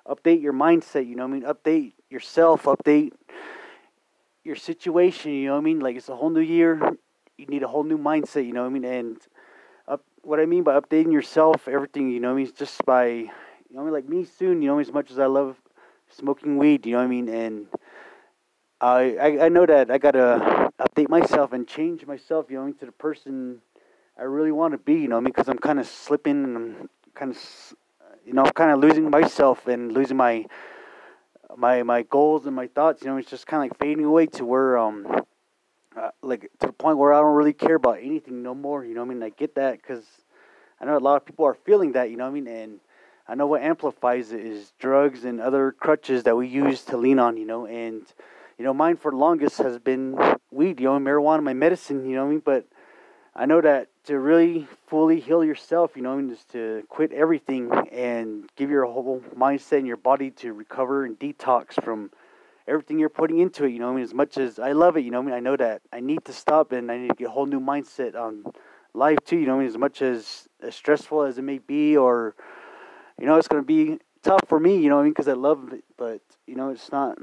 update 0.07 0.43
your 0.43 0.53
mindset. 0.53 1.09
You 1.09 1.17
know, 1.17 1.25
I 1.25 1.29
mean, 1.29 1.43
update 1.43 1.93
yourself, 2.11 2.65
update 2.65 3.13
your 4.47 4.57
situation, 4.57 5.33
you 5.33 5.47
know 5.47 5.55
what 5.55 5.59
I 5.59 5.63
mean? 5.63 5.81
Like 5.81 5.97
it's 5.97 6.09
a 6.09 6.17
whole 6.17 6.31
new 6.31 6.41
year. 6.41 6.81
You 7.37 7.47
need 7.47 7.65
a 7.65 7.69
whole 7.69 7.83
new 7.83 7.99
mindset, 7.99 8.47
you 8.47 8.53
know 8.53 8.63
what 8.63 8.69
I 8.69 8.73
mean? 8.73 8.85
And 8.85 9.19
up, 9.89 10.05
what 10.23 10.41
I 10.41 10.47
mean 10.47 10.63
by 10.63 10.79
updating 10.81 11.13
yourself, 11.13 11.69
everything, 11.69 12.11
you 12.11 12.21
know 12.21 12.29
what 12.29 12.41
I 12.41 12.45
mean? 12.45 12.53
just 12.57 12.83
by, 12.87 13.09
you 13.09 13.29
know 13.73 13.81
I 13.81 13.85
mean? 13.85 13.93
Like 13.93 14.09
me 14.09 14.25
soon, 14.25 14.63
you 14.63 14.69
know, 14.69 14.79
as 14.79 14.93
much 14.93 15.11
as 15.11 15.19
I 15.19 15.27
love 15.27 15.57
smoking 16.09 16.57
weed, 16.57 16.87
you 16.87 16.93
know 16.93 16.99
what 16.99 17.05
I 17.05 17.09
mean? 17.09 17.29
And 17.29 17.67
I, 18.81 19.17
I, 19.17 19.47
I 19.47 19.49
know 19.49 19.67
that 19.67 19.91
I 19.91 19.99
gotta 19.99 20.71
update 20.79 21.09
myself 21.09 21.53
and 21.53 21.67
change 21.67 22.07
myself, 22.07 22.47
you 22.49 22.57
know, 22.57 22.67
into 22.67 22.87
the 22.87 22.93
person 22.93 23.61
I 24.17 24.23
really 24.23 24.53
want 24.53 24.73
to 24.73 24.79
be, 24.79 24.95
you 24.95 25.09
know, 25.09 25.17
what 25.17 25.23
I 25.23 25.25
mean? 25.25 25.33
Because 25.35 25.49
I'm 25.49 25.59
kind 25.59 25.81
of 25.81 25.87
slipping 25.87 26.45
and 26.45 26.57
I'm 26.57 26.91
kind 27.15 27.33
of, 27.33 27.75
you 28.25 28.33
know, 28.33 28.45
kind 28.45 28.71
of 28.71 28.79
losing 28.79 29.11
myself 29.11 29.67
and 29.67 29.93
losing 29.93 30.17
my 30.17 30.47
my 31.57 31.83
my 31.83 32.03
goals 32.03 32.47
and 32.47 32.57
my 32.57 32.67
thoughts, 32.67 33.03
you 33.03 33.09
know, 33.09 33.17
it's 33.17 33.31
just 33.31 33.47
kind 33.47 33.65
of 33.65 33.71
like 33.71 33.79
fading 33.79 34.05
away 34.05 34.27
to 34.27 34.45
where 34.45 34.79
um, 34.79 35.07
uh, 35.97 36.11
like 36.23 36.51
to 36.61 36.67
the 36.67 36.73
point 36.73 36.99
where 36.99 37.13
I 37.13 37.21
don't 37.21 37.35
really 37.35 37.53
care 37.53 37.77
about 37.77 37.99
anything 38.01 38.43
no 38.43 38.55
more. 38.55 38.85
You 38.85 38.95
know, 38.95 39.03
I 39.03 39.05
mean, 39.05 39.23
I 39.23 39.31
get 39.31 39.55
that 39.55 39.81
because 39.81 40.05
I 40.81 40.85
know 40.85 40.97
a 40.97 40.99
lot 40.99 41.17
of 41.17 41.25
people 41.25 41.45
are 41.45 41.55
feeling 41.55 41.93
that. 41.93 42.11
You 42.11 42.17
know, 42.17 42.27
I 42.27 42.31
mean, 42.31 42.47
and 42.47 42.81
I 43.29 43.35
know 43.35 43.47
what 43.47 43.63
amplifies 43.63 44.33
it 44.33 44.41
is 44.41 44.73
drugs 44.79 45.25
and 45.25 45.41
other 45.41 45.73
crutches 45.73 46.25
that 46.25 46.37
we 46.37 46.49
use 46.49 46.83
to 46.85 46.97
lean 46.97 47.19
on. 47.19 47.37
You 47.37 47.47
know, 47.47 47.67
and 47.67 48.03
you 48.59 48.65
know, 48.65 48.75
mine 48.75 48.97
for 48.97 49.11
the 49.11 49.17
longest 49.17 49.59
has 49.59 49.79
been 49.79 50.19
weed. 50.51 50.81
You 50.81 50.87
know, 50.87 50.99
marijuana, 50.99 51.43
my 51.43 51.55
medicine. 51.55 52.09
You 52.09 52.17
know, 52.17 52.27
I 52.27 52.29
mean, 52.29 52.43
but 52.45 52.67
I 53.35 53.47
know 53.47 53.61
that 53.61 53.89
to 54.07 54.19
really 54.19 54.67
fully 54.87 55.21
heal 55.21 55.45
yourself, 55.45 55.93
you 55.97 56.03
know, 56.03 56.17
mean 56.17 56.31
is 56.31 56.45
to 56.53 56.85
quit 56.89 57.13
everything 57.13 57.73
and 57.91 58.49
give 58.57 58.71
your 58.71 58.85
whole 58.87 59.23
mindset 59.37 59.79
and 59.79 59.87
your 59.87 59.97
body 59.97 60.31
to 60.31 60.53
recover 60.53 61.05
and 61.05 61.19
detox 61.19 61.83
from 61.83 62.11
everything 62.69 62.99
you're 62.99 63.09
putting 63.09 63.39
into 63.39 63.65
it. 63.65 63.73
You 63.73 63.81
know, 63.81 63.91
I 63.91 63.95
mean, 63.95 64.05
as 64.05 64.15
much 64.15 64.39
as 64.39 64.59
I 64.59 64.73
love 64.73 64.97
it, 64.97 65.01
you 65.01 65.11
know, 65.11 65.19
I 65.19 65.23
mean, 65.23 65.35
I 65.35 65.41
know 65.41 65.57
that 65.57 65.83
I 65.93 66.01
need 66.01 66.25
to 66.27 66.33
stop 66.33 66.73
and 66.73 66.91
I 66.91 66.99
need 66.99 67.09
to 67.09 67.15
get 67.15 67.29
a 67.29 67.31
whole 67.31 67.47
new 67.47 67.61
mindset 67.61 68.15
on 68.15 68.45
life 68.95 69.19
too. 69.25 69.39
You 69.39 69.47
know, 69.47 69.57
I 69.57 69.59
mean, 69.59 69.69
as 69.69 69.79
much 69.79 70.03
as, 70.03 70.49
as 70.63 70.75
stressful 70.77 71.23
as 71.23 71.39
it 71.39 71.43
may 71.43 71.59
be, 71.59 71.97
or 71.97 72.37
you 73.19 73.27
know, 73.27 73.37
it's 73.37 73.49
gonna 73.49 73.63
be 73.63 73.99
tough 74.23 74.43
for 74.47 74.61
me. 74.61 74.77
You 74.77 74.89
know, 74.89 75.01
I 75.01 75.03
mean, 75.03 75.13
because 75.13 75.29
I 75.29 75.33
love 75.33 75.73
it, 75.73 75.85
but 75.97 76.21
you 76.47 76.55
know, 76.55 76.71
it's 76.71 76.93
not. 76.93 77.19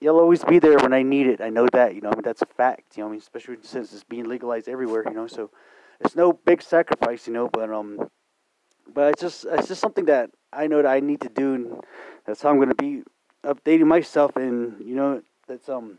You'll 0.00 0.20
always 0.20 0.44
be 0.44 0.60
there 0.60 0.78
when 0.78 0.92
I 0.92 1.02
need 1.02 1.26
it. 1.26 1.40
I 1.40 1.50
know 1.50 1.66
that. 1.72 1.96
You 1.96 2.00
know, 2.00 2.10
I 2.10 2.14
mean, 2.14 2.22
that's 2.22 2.42
a 2.42 2.46
fact. 2.46 2.96
You 2.96 3.02
know, 3.02 3.08
I 3.08 3.10
mean, 3.10 3.20
especially 3.20 3.56
since 3.62 3.92
it's 3.92 4.04
being 4.04 4.28
legalized 4.28 4.68
everywhere. 4.68 5.02
You 5.04 5.14
know, 5.14 5.26
so 5.26 5.50
it's 6.00 6.16
no 6.16 6.32
big 6.32 6.62
sacrifice. 6.62 7.26
You 7.26 7.32
know, 7.32 7.48
but 7.48 7.70
um, 7.70 8.08
but 8.92 9.12
it's 9.12 9.20
just 9.20 9.46
it's 9.50 9.68
just 9.68 9.80
something 9.80 10.06
that 10.06 10.30
I 10.52 10.66
know 10.66 10.82
that 10.82 10.88
I 10.88 11.00
need 11.00 11.20
to 11.22 11.28
do, 11.28 11.54
and 11.54 11.80
that's 12.26 12.42
how 12.42 12.50
I'm 12.50 12.58
gonna 12.58 12.74
be 12.74 13.02
updating 13.44 13.86
myself, 13.86 14.36
and 14.36 14.80
you 14.84 14.94
know, 14.94 15.22
that's 15.46 15.68
um, 15.68 15.98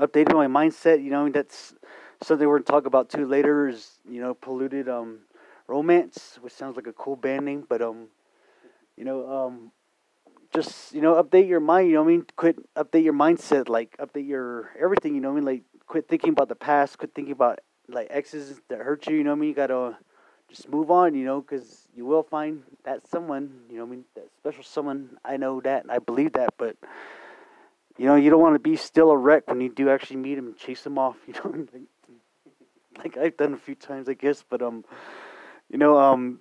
updating 0.00 0.34
my 0.34 0.46
mindset. 0.46 1.02
You 1.02 1.10
know, 1.10 1.28
that's 1.28 1.74
something 2.22 2.46
we're 2.46 2.58
gonna 2.58 2.64
talk 2.64 2.86
about 2.86 3.10
too 3.10 3.26
later. 3.26 3.68
Is 3.68 3.98
you 4.08 4.20
know, 4.20 4.34
polluted 4.34 4.88
um, 4.88 5.20
romance, 5.66 6.38
which 6.40 6.52
sounds 6.52 6.76
like 6.76 6.86
a 6.86 6.92
cool 6.92 7.16
band 7.16 7.44
name, 7.44 7.64
but 7.68 7.82
um, 7.82 8.08
you 8.96 9.04
know, 9.04 9.28
um, 9.30 9.72
just 10.54 10.92
you 10.94 11.00
know, 11.00 11.22
update 11.22 11.48
your 11.48 11.60
mind. 11.60 11.88
You 11.88 11.94
know, 11.94 12.02
what 12.02 12.10
I 12.10 12.12
mean, 12.12 12.26
quit 12.36 12.74
update 12.74 13.04
your 13.04 13.14
mindset, 13.14 13.68
like 13.68 13.96
update 13.98 14.26
your 14.26 14.70
everything. 14.80 15.14
You 15.14 15.20
know, 15.20 15.28
what 15.28 15.36
I 15.38 15.40
mean, 15.40 15.44
like 15.44 15.62
quit 15.86 16.08
thinking 16.08 16.30
about 16.30 16.48
the 16.48 16.56
past, 16.56 16.98
quit 16.98 17.14
thinking 17.14 17.32
about 17.32 17.60
like 17.88 18.08
exes 18.10 18.60
that 18.68 18.78
hurt 18.78 19.06
you. 19.06 19.16
You 19.16 19.24
know, 19.24 19.30
what 19.30 19.36
I 19.36 19.40
mean, 19.40 19.48
you 19.50 19.54
gotta 19.54 19.96
just 20.48 20.68
move 20.68 20.90
on. 20.90 21.14
You 21.14 21.24
know, 21.24 21.40
because 21.40 21.88
you 21.94 22.04
will 22.06 22.22
find 22.22 22.62
that 22.84 23.06
someone. 23.08 23.62
You 23.70 23.78
know, 23.78 23.84
what 23.84 23.92
I 23.92 23.96
mean, 23.96 24.04
that 24.14 24.28
special 24.36 24.62
someone. 24.62 25.18
I 25.24 25.36
know 25.36 25.60
that, 25.60 25.82
and 25.82 25.92
I 25.92 25.98
believe 25.98 26.32
that, 26.34 26.54
but. 26.58 26.76
You 28.00 28.06
know, 28.06 28.14
you 28.14 28.30
don't 28.30 28.40
want 28.40 28.54
to 28.54 28.60
be 28.60 28.76
still 28.76 29.10
a 29.10 29.16
wreck 29.16 29.48
when 29.48 29.60
you 29.60 29.68
do 29.68 29.90
actually 29.90 30.18
meet 30.18 30.38
him 30.38 30.46
and 30.46 30.56
chase 30.56 30.86
him 30.86 30.98
off. 30.98 31.16
You 31.26 31.34
know, 31.34 31.66
like, 31.72 31.82
like 32.96 33.16
I've 33.16 33.36
done 33.36 33.54
a 33.54 33.58
few 33.58 33.74
times, 33.74 34.08
I 34.08 34.14
guess. 34.14 34.44
But 34.48 34.62
um, 34.62 34.84
you 35.68 35.78
know, 35.78 35.98
um, 35.98 36.38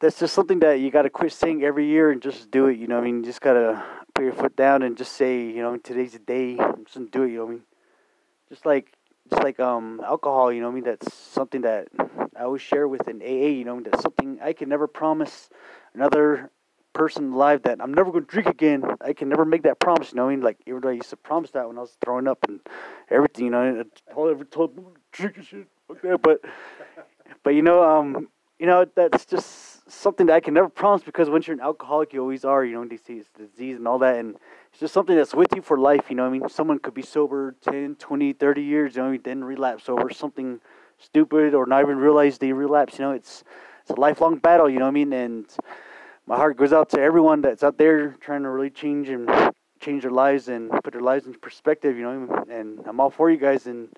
that's 0.00 0.18
just 0.18 0.34
something 0.34 0.60
that 0.60 0.80
you 0.80 0.90
got 0.90 1.02
to 1.02 1.10
quit 1.10 1.32
saying 1.32 1.64
every 1.64 1.86
year 1.86 2.10
and 2.10 2.22
just 2.22 2.50
do 2.50 2.66
it. 2.66 2.78
You 2.78 2.86
know, 2.86 2.98
I 2.98 3.00
mean, 3.00 3.18
you 3.18 3.24
just 3.24 3.40
gotta 3.40 3.82
put 4.14 4.24
your 4.24 4.32
foot 4.32 4.56
down 4.56 4.82
and 4.82 4.96
just 4.96 5.12
say, 5.12 5.40
you 5.40 5.62
know, 5.62 5.76
today's 5.78 6.12
the 6.12 6.18
day. 6.18 6.58
I'm 6.58 6.84
just 6.84 6.96
gonna 6.96 7.06
do 7.10 7.22
it. 7.22 7.30
You 7.30 7.38
know, 7.38 7.46
I 7.46 7.50
mean, 7.50 7.62
just 8.48 8.66
like 8.66 8.92
just 9.30 9.42
like 9.42 9.60
um 9.60 10.00
alcohol. 10.04 10.52
You 10.52 10.60
know, 10.60 10.68
I 10.68 10.72
mean, 10.72 10.84
that's 10.84 11.12
something 11.14 11.62
that 11.62 11.88
I 12.36 12.42
always 12.42 12.62
share 12.62 12.88
with 12.88 13.06
an 13.08 13.22
AA. 13.22 13.48
You 13.48 13.64
know, 13.64 13.80
that's 13.80 14.02
something 14.02 14.38
I 14.42 14.52
can 14.52 14.68
never 14.68 14.86
promise 14.86 15.48
another 15.94 16.50
person 16.92 17.32
alive 17.32 17.62
that 17.62 17.80
I'm 17.80 17.94
never 17.94 18.10
going 18.10 18.24
to 18.24 18.30
drink 18.30 18.48
again. 18.48 18.82
I 19.00 19.12
can 19.12 19.28
never 19.28 19.44
make 19.44 19.62
that 19.62 19.78
promise. 19.78 20.12
You 20.12 20.16
know, 20.16 20.28
I 20.28 20.30
mean, 20.30 20.40
like 20.40 20.58
I 20.66 20.90
used 20.90 21.10
to 21.10 21.16
promise 21.16 21.50
that 21.52 21.68
when 21.68 21.78
I 21.78 21.82
was 21.82 21.96
throwing 22.04 22.26
up 22.26 22.44
and 22.48 22.60
everything. 23.10 23.46
You 23.46 23.50
know, 23.52 23.84
I 23.84 24.12
told 24.12 24.30
every 24.30 24.46
told 24.46 24.78
drinking 25.12 25.44
shit 25.44 25.68
like 25.88 26.02
that, 26.02 26.22
but 26.22 26.40
but 27.42 27.50
you 27.50 27.62
know, 27.62 27.82
um, 27.82 28.28
you 28.58 28.66
know, 28.66 28.86
that's 28.94 29.24
just 29.24 29.67
something 29.88 30.26
that 30.26 30.34
I 30.34 30.40
can 30.40 30.54
never 30.54 30.68
promise 30.68 31.02
because 31.02 31.28
once 31.30 31.46
you're 31.46 31.56
an 31.56 31.62
alcoholic, 31.62 32.12
you 32.12 32.20
always 32.20 32.44
are. 32.44 32.64
You 32.64 32.74
know, 32.74 32.86
it's 32.90 33.02
disease 33.02 33.76
and 33.76 33.88
all 33.88 33.98
that, 33.98 34.16
and 34.16 34.36
it's 34.70 34.80
just 34.80 34.94
something 34.94 35.16
that's 35.16 35.34
with 35.34 35.48
you 35.54 35.62
for 35.62 35.78
life. 35.78 36.06
You 36.10 36.16
know, 36.16 36.26
I 36.26 36.30
mean, 36.30 36.48
someone 36.48 36.78
could 36.78 36.94
be 36.94 37.02
sober 37.02 37.54
10, 37.62 37.96
20, 37.96 38.32
30 38.32 38.62
years, 38.62 38.96
you 38.96 39.02
know, 39.02 39.18
then 39.22 39.42
relapse 39.42 39.88
over 39.88 40.10
something 40.10 40.60
stupid 40.98 41.54
or 41.54 41.66
not 41.66 41.82
even 41.82 41.98
realize 41.98 42.38
they 42.38 42.52
relapse. 42.52 42.98
You 42.98 43.06
know, 43.06 43.12
it's 43.12 43.44
it's 43.82 43.90
a 43.90 44.00
lifelong 44.00 44.38
battle. 44.38 44.68
You 44.68 44.78
know 44.78 44.86
I 44.86 44.90
mean? 44.90 45.12
And 45.12 45.46
my 46.26 46.36
heart 46.36 46.56
goes 46.56 46.72
out 46.72 46.90
to 46.90 47.00
everyone 47.00 47.40
that's 47.40 47.62
out 47.62 47.78
there 47.78 48.10
trying 48.20 48.42
to 48.42 48.50
really 48.50 48.70
change 48.70 49.08
and 49.08 49.28
change 49.80 50.02
their 50.02 50.10
lives 50.10 50.48
and 50.48 50.70
put 50.82 50.92
their 50.92 51.02
lives 51.02 51.26
in 51.26 51.34
perspective. 51.34 51.96
You 51.96 52.02
know, 52.02 52.44
and 52.50 52.80
I'm 52.86 53.00
all 53.00 53.10
for 53.10 53.30
you 53.30 53.38
guys 53.38 53.66
and. 53.66 53.88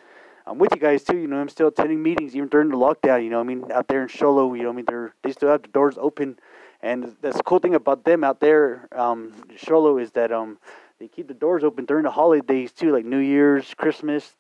I'm 0.47 0.59
with 0.59 0.75
you 0.75 0.81
guys 0.81 1.05
too. 1.05 1.17
You 1.17 1.27
know, 1.27 1.41
I'm 1.41 1.49
still 1.49 1.69
attending 1.69 2.03
meetings 2.03 2.35
even 2.35 2.49
during 2.49 2.69
the 2.71 2.77
lockdown. 2.77 3.23
You 3.23 3.31
know, 3.31 3.41
I 3.41 3.45
mean, 3.45 3.71
out 3.73 3.89
there 3.89 4.03
in 4.03 4.09
Show 4.09 4.33
Low, 4.33 4.55
you 4.55 4.63
know, 4.63 4.71
I 4.71 4.73
mean, 4.73 4.85
they're 4.87 5.15
they 5.23 5.33
still 5.33 5.49
have 5.51 5.63
the 5.63 5.69
doors 5.69 5.97
open, 5.99 6.39
and 6.83 7.17
that's 7.21 7.37
the 7.37 7.43
cool 7.43 7.59
thing 7.59 7.75
about 7.75 8.05
them 8.05 8.25
out 8.25 8.41
there, 8.41 8.89
um, 8.93 9.33
Show 9.57 9.81
Low, 9.81 9.99
is 9.99 10.13
that 10.13 10.33
um, 10.33 10.59
they 10.99 11.09
keep 11.09 11.29
the 11.29 11.35
doors 11.35 11.65
open 11.65 11.85
during 11.85 12.05
the 12.05 12.11
holidays 12.11 12.73
too, 12.73 12.93
like 12.93 13.05
New 13.05 13.19
Year's, 13.19 13.75
Christmas, 13.75 14.35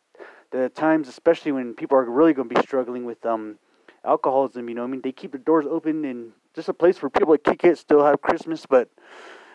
the 0.50 0.68
times 0.68 1.08
especially 1.08 1.52
when 1.52 1.74
people 1.74 1.96
are 1.96 2.04
really 2.04 2.32
going 2.32 2.48
to 2.48 2.54
be 2.54 2.62
struggling 2.62 3.04
with 3.04 3.24
um, 3.24 3.58
alcoholism. 4.04 4.68
You 4.68 4.74
know, 4.74 4.84
I 4.84 4.86
mean, 4.86 5.02
they 5.02 5.12
keep 5.12 5.32
the 5.32 5.38
doors 5.38 5.66
open 5.68 6.04
and 6.04 6.32
just 6.54 6.68
a 6.68 6.74
place 6.74 7.00
where 7.00 7.10
people 7.10 7.32
that 7.32 7.44
kick 7.44 7.64
it 7.64 7.78
still 7.78 8.04
have 8.04 8.20
Christmas, 8.20 8.66
but 8.66 8.88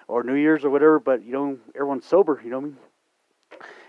or 0.08 0.24
New 0.24 0.36
Year's 0.36 0.64
or 0.64 0.70
whatever, 0.70 1.00
but 1.00 1.24
you 1.24 1.32
know, 1.32 1.58
everyone's 1.76 2.06
sober. 2.06 2.40
You 2.44 2.52
know 2.52 2.60
what 2.60 2.66
I 2.66 2.70
mean? 2.70 2.78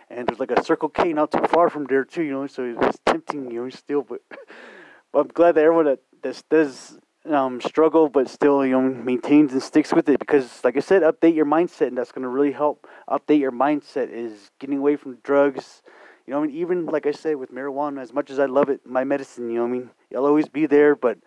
And 0.08 0.28
there's 0.28 0.40
like 0.40 0.50
a 0.50 0.62
Circle 0.62 0.90
K 0.90 1.12
not 1.12 1.32
too 1.32 1.44
far 1.48 1.68
from 1.68 1.84
there 1.84 2.04
too, 2.04 2.22
you 2.22 2.32
know. 2.32 2.46
So 2.46 2.76
it's 2.80 2.98
tempting, 3.04 3.50
you 3.50 3.64
know, 3.64 3.70
still. 3.70 4.02
But, 4.02 4.20
but 5.12 5.20
I'm 5.20 5.28
glad 5.28 5.56
that 5.56 5.64
everyone 5.64 5.86
that, 5.86 6.00
that 6.22 6.42
does 6.50 6.98
um, 7.30 7.60
struggle, 7.60 8.08
but 8.08 8.28
still, 8.28 8.64
you 8.64 8.72
know, 8.72 8.82
maintains 8.82 9.52
and 9.52 9.62
sticks 9.62 9.92
with 9.92 10.08
it 10.08 10.18
because, 10.18 10.62
like 10.64 10.76
I 10.76 10.80
said, 10.80 11.02
update 11.02 11.34
your 11.34 11.46
mindset, 11.46 11.88
and 11.88 11.98
that's 11.98 12.12
going 12.12 12.22
to 12.22 12.28
really 12.28 12.52
help. 12.52 12.86
Update 13.08 13.40
your 13.40 13.52
mindset 13.52 14.10
is 14.10 14.50
getting 14.58 14.78
away 14.78 14.96
from 14.96 15.16
drugs. 15.22 15.82
You 16.26 16.32
know, 16.32 16.42
I 16.42 16.46
mean, 16.46 16.56
even 16.56 16.86
like 16.86 17.06
I 17.06 17.12
said 17.12 17.36
with 17.36 17.52
marijuana, 17.52 18.00
as 18.00 18.12
much 18.12 18.30
as 18.30 18.38
I 18.38 18.46
love 18.46 18.68
it, 18.68 18.84
my 18.84 19.04
medicine, 19.04 19.50
you 19.50 19.58
know, 19.58 19.64
I 19.64 19.68
mean, 19.68 19.90
it'll 20.10 20.26
always 20.26 20.48
be 20.48 20.66
there, 20.66 20.96
but 20.96 21.18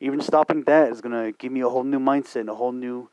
even 0.00 0.20
stopping 0.20 0.62
that 0.64 0.90
is 0.90 1.00
gonna 1.00 1.32
give 1.32 1.52
me 1.52 1.60
a 1.60 1.68
whole 1.68 1.84
new 1.84 2.00
mindset, 2.00 2.40
and 2.40 2.48
a 2.50 2.54
whole 2.54 2.72
new 2.72 3.08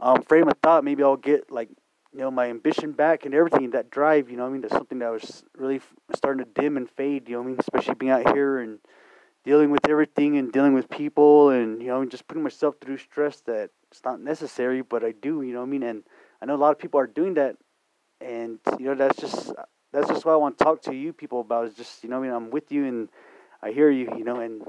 um, 0.00 0.22
frame 0.22 0.48
of 0.48 0.54
thought. 0.62 0.84
Maybe 0.84 1.02
I'll 1.02 1.16
get 1.16 1.50
like 1.50 1.68
you 2.14 2.20
know 2.20 2.30
my 2.30 2.48
ambition 2.48 2.92
back 2.92 3.24
and 3.24 3.34
everything 3.34 3.70
that 3.70 3.90
drive 3.90 4.30
you 4.30 4.36
know 4.36 4.46
i 4.46 4.48
mean? 4.48 4.60
That's 4.62 4.74
something 4.74 5.00
that 5.00 5.10
was 5.10 5.44
really 5.56 5.80
starting 6.14 6.44
to 6.44 6.60
dim 6.60 6.76
and 6.76 6.88
fade 6.88 7.28
you 7.28 7.36
know 7.36 7.42
i 7.42 7.46
mean? 7.46 7.56
Especially 7.58 7.94
being 7.94 8.12
out 8.12 8.32
here 8.34 8.58
and 8.60 8.78
dealing 9.44 9.70
with 9.70 9.88
everything 9.88 10.38
and 10.38 10.52
dealing 10.52 10.72
with 10.72 10.88
people 10.88 11.50
and 11.50 11.82
you 11.82 11.88
know 11.88 12.04
just 12.04 12.26
putting 12.28 12.42
myself 12.42 12.76
through 12.80 12.98
stress 12.98 13.40
that 13.42 13.70
it's 13.90 14.04
not 14.04 14.20
necessary 14.20 14.80
but 14.80 15.04
i 15.04 15.12
do 15.12 15.42
you 15.42 15.52
know 15.52 15.62
i 15.62 15.66
mean? 15.66 15.82
And 15.82 16.04
i 16.40 16.46
know 16.46 16.54
a 16.54 16.56
lot 16.56 16.70
of 16.70 16.78
people 16.78 17.00
are 17.00 17.06
doing 17.06 17.34
that 17.34 17.56
and 18.20 18.58
you 18.78 18.86
know 18.86 18.94
that's 18.94 19.20
just 19.20 19.52
that's 19.92 20.08
just 20.08 20.24
what 20.24 20.32
i 20.32 20.36
want 20.36 20.56
to 20.56 20.64
talk 20.64 20.82
to 20.82 20.94
you 20.94 21.12
people 21.12 21.40
about 21.40 21.66
is 21.66 21.74
just 21.74 22.04
you 22.04 22.08
know 22.10 22.18
i 22.18 22.22
mean? 22.22 22.30
I'm 22.30 22.50
with 22.50 22.70
you 22.70 22.86
and 22.86 23.08
i 23.62 23.70
hear 23.72 23.90
you 23.90 24.08
you 24.16 24.24
know 24.24 24.40
and 24.40 24.62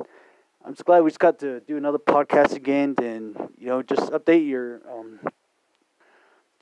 i'm 0.66 0.74
just 0.74 0.86
glad 0.86 1.02
we 1.02 1.12
just 1.12 1.20
got 1.20 1.40
to 1.40 1.60
do 1.62 1.78
another 1.78 2.00
podcast 2.00 2.54
again 2.54 2.96
and 2.98 3.38
you 3.58 3.68
know 3.68 3.84
just 3.84 4.12
update 4.12 4.48
your 4.48 4.82
um 4.92 5.20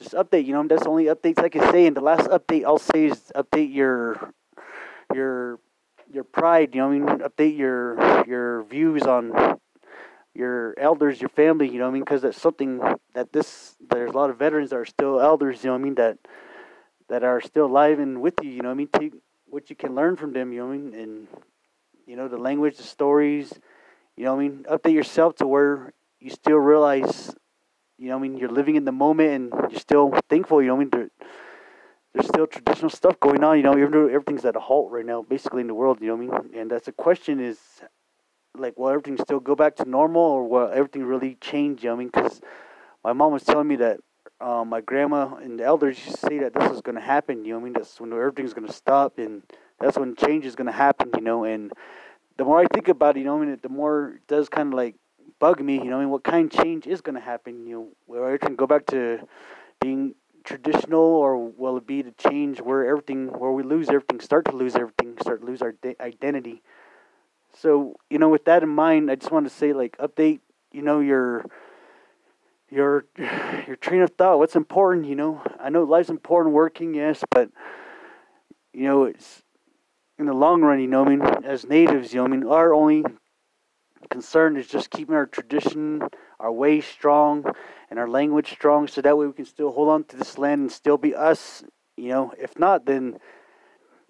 just 0.03 0.15
update. 0.15 0.45
You 0.45 0.53
know, 0.53 0.67
that's 0.67 0.83
the 0.83 0.89
only 0.89 1.05
updates 1.05 1.39
I 1.39 1.49
can 1.49 1.61
say. 1.71 1.87
And 1.87 1.95
the 1.95 2.01
last 2.01 2.29
update 2.29 2.65
I'll 2.65 2.77
say 2.77 3.05
is 3.05 3.31
update 3.35 3.73
your 3.73 4.33
your 5.13 5.59
your 6.11 6.23
pride. 6.23 6.75
You 6.75 6.81
know, 6.81 6.89
I 6.89 6.91
mean, 6.91 7.19
update 7.19 7.57
your 7.57 8.25
your 8.27 8.63
views 8.63 9.03
on 9.03 9.57
your 10.33 10.77
elders, 10.77 11.21
your 11.21 11.29
family. 11.29 11.69
You 11.69 11.79
know, 11.79 11.87
I 11.87 11.91
mean, 11.91 12.03
because 12.03 12.21
that's 12.21 12.39
something 12.39 12.81
that 13.13 13.31
this 13.31 13.75
there's 13.89 14.11
a 14.11 14.17
lot 14.17 14.29
of 14.29 14.37
veterans 14.37 14.69
that 14.71 14.77
are 14.77 14.85
still 14.85 15.19
elders. 15.19 15.63
You 15.63 15.69
know, 15.69 15.75
I 15.75 15.79
mean 15.79 15.95
that 15.95 16.17
that 17.09 17.23
are 17.23 17.41
still 17.41 17.65
alive 17.65 17.99
and 17.99 18.21
with 18.21 18.35
you. 18.41 18.49
You 18.49 18.61
know, 18.61 18.71
I 18.71 18.73
mean, 18.73 18.89
take 18.91 19.13
what 19.45 19.69
you 19.69 19.75
can 19.75 19.95
learn 19.95 20.15
from 20.15 20.33
them. 20.33 20.51
You 20.51 20.59
know, 20.59 20.71
I 20.71 20.77
mean, 20.77 20.93
and 20.93 21.27
you 22.05 22.15
know 22.15 22.27
the 22.27 22.37
language, 22.37 22.77
the 22.77 22.83
stories. 22.83 23.53
You 24.15 24.25
know, 24.25 24.35
I 24.35 24.39
mean, 24.39 24.65
update 24.69 24.93
yourself 24.93 25.35
to 25.37 25.47
where 25.47 25.93
you 26.19 26.29
still 26.29 26.57
realize 26.57 27.33
you 28.03 28.09
know, 28.09 28.17
I 28.17 28.19
mean, 28.19 28.37
you're 28.37 28.49
living 28.49 28.75
in 28.75 28.83
the 28.83 28.91
moment 28.91 29.29
and 29.29 29.71
you're 29.71 29.79
still 29.79 30.13
thankful. 30.29 30.61
You 30.61 30.67
know, 30.67 30.75
I 30.75 30.79
mean, 30.79 30.89
there, 30.91 31.09
there's 32.13 32.27
still 32.27 32.45
traditional 32.45 32.89
stuff 32.89 33.17
going 33.21 33.45
on. 33.45 33.55
You 33.55 33.63
know, 33.63 33.77
even 33.77 33.91
though 33.91 34.07
everything's 34.07 34.43
at 34.43 34.57
a 34.57 34.59
halt 34.59 34.91
right 34.91 35.05
now, 35.05 35.21
basically 35.21 35.61
in 35.61 35.67
the 35.67 35.73
world. 35.73 35.99
You 36.01 36.07
know, 36.07 36.15
what 36.15 36.39
I 36.39 36.41
mean, 36.43 36.59
and 36.59 36.69
that's 36.69 36.87
the 36.87 36.91
question: 36.91 37.39
is 37.39 37.57
like, 38.57 38.77
will 38.77 38.89
everything 38.89 39.17
still 39.17 39.39
go 39.39 39.55
back 39.55 39.77
to 39.77 39.85
normal, 39.85 40.21
or 40.21 40.45
will 40.45 40.69
everything 40.69 41.05
really 41.05 41.37
change? 41.39 41.83
You 41.83 41.91
know, 41.91 41.95
I 41.95 41.99
mean, 41.99 42.09
because 42.13 42.41
my 43.05 43.13
mom 43.13 43.31
was 43.31 43.43
telling 43.43 43.69
me 43.69 43.77
that 43.77 44.01
um, 44.41 44.67
my 44.67 44.81
grandma 44.81 45.35
and 45.35 45.57
the 45.57 45.63
elders 45.63 45.97
used 45.97 46.19
to 46.19 46.27
say 46.27 46.39
that 46.39 46.53
this 46.53 46.71
is 46.73 46.81
going 46.81 46.95
to 46.95 47.01
happen. 47.01 47.45
You 47.45 47.53
know, 47.53 47.61
I 47.61 47.63
mean, 47.63 47.73
that's 47.73 48.01
when 48.01 48.11
everything's 48.11 48.53
going 48.53 48.67
to 48.67 48.73
stop, 48.73 49.17
and 49.17 49.43
that's 49.79 49.97
when 49.97 50.17
change 50.17 50.45
is 50.45 50.55
going 50.55 50.67
to 50.67 50.73
happen. 50.73 51.09
You 51.15 51.23
know, 51.23 51.45
and 51.45 51.71
the 52.35 52.43
more 52.43 52.59
I 52.59 52.65
think 52.65 52.89
about 52.89 53.15
it, 53.15 53.21
you 53.21 53.25
know, 53.25 53.41
I 53.41 53.45
mean, 53.45 53.57
the 53.61 53.69
more 53.69 54.15
it 54.17 54.27
does 54.27 54.49
kind 54.49 54.73
of 54.73 54.77
like 54.77 54.95
bug 55.43 55.59
me. 55.59 55.73
You 55.73 55.89
know, 55.89 55.97
I 55.97 55.99
mean, 55.99 56.09
what 56.09 56.23
kind 56.23 56.45
of 56.45 56.57
change 56.57 56.87
is 56.87 57.01
going 57.01 57.15
to 57.15 57.21
happen? 57.21 57.67
You 57.67 57.75
know, 57.75 57.87
where 58.05 58.33
it 58.33 58.39
can 58.39 58.55
go 58.55 58.65
back 58.65 58.85
to 58.87 59.27
being 59.81 60.15
traditional, 60.45 61.01
or 61.01 61.37
will 61.37 61.75
it 61.75 61.85
be 61.85 62.01
to 62.01 62.11
change 62.11 62.61
where 62.61 62.87
everything, 62.87 63.27
where 63.27 63.51
we 63.51 63.61
lose 63.61 63.89
everything, 63.89 64.21
start 64.21 64.45
to 64.45 64.53
lose 64.53 64.73
everything, 64.77 65.17
start 65.19 65.41
to 65.41 65.45
lose 65.45 65.61
our 65.61 65.73
de- 65.73 66.01
identity? 66.01 66.61
So, 67.59 67.97
you 68.09 68.19
know, 68.19 68.29
with 68.29 68.45
that 68.45 68.63
in 68.63 68.69
mind, 68.69 69.11
I 69.11 69.15
just 69.15 69.33
want 69.33 69.45
to 69.45 69.53
say, 69.53 69.73
like, 69.73 69.97
update, 69.97 70.39
you 70.71 70.81
know, 70.81 71.01
your 71.01 71.43
your 72.69 73.03
your 73.67 73.75
train 73.75 74.01
of 74.01 74.11
thought. 74.11 74.39
What's 74.39 74.55
important, 74.55 75.07
you 75.07 75.15
know? 75.15 75.41
I 75.59 75.69
know 75.69 75.83
life's 75.83 76.09
important, 76.09 76.55
working, 76.55 76.95
yes, 76.95 77.21
but 77.29 77.49
you 78.71 78.83
know, 78.83 79.03
it's 79.03 79.43
in 80.17 80.25
the 80.25 80.33
long 80.33 80.61
run, 80.61 80.79
you 80.79 80.87
know, 80.87 81.03
I 81.03 81.09
mean, 81.09 81.21
as 81.43 81.65
natives, 81.65 82.13
you 82.13 82.21
know, 82.21 82.25
I 82.25 82.29
mean, 82.29 82.47
our 82.47 82.73
only 82.73 83.03
concern 84.09 84.57
is 84.57 84.67
just 84.67 84.89
keeping 84.89 85.15
our 85.15 85.25
tradition, 85.25 86.01
our 86.39 86.51
way 86.51 86.81
strong, 86.81 87.45
and 87.89 87.99
our 87.99 88.07
language 88.07 88.51
strong, 88.51 88.87
so 88.87 89.01
that 89.01 89.17
way 89.17 89.27
we 89.27 89.33
can 89.33 89.45
still 89.45 89.71
hold 89.71 89.89
on 89.89 90.03
to 90.05 90.17
this 90.17 90.37
land 90.37 90.61
and 90.61 90.71
still 90.71 90.97
be 90.97 91.15
us. 91.15 91.63
You 91.97 92.09
know, 92.09 92.33
if 92.39 92.57
not, 92.57 92.85
then 92.85 93.19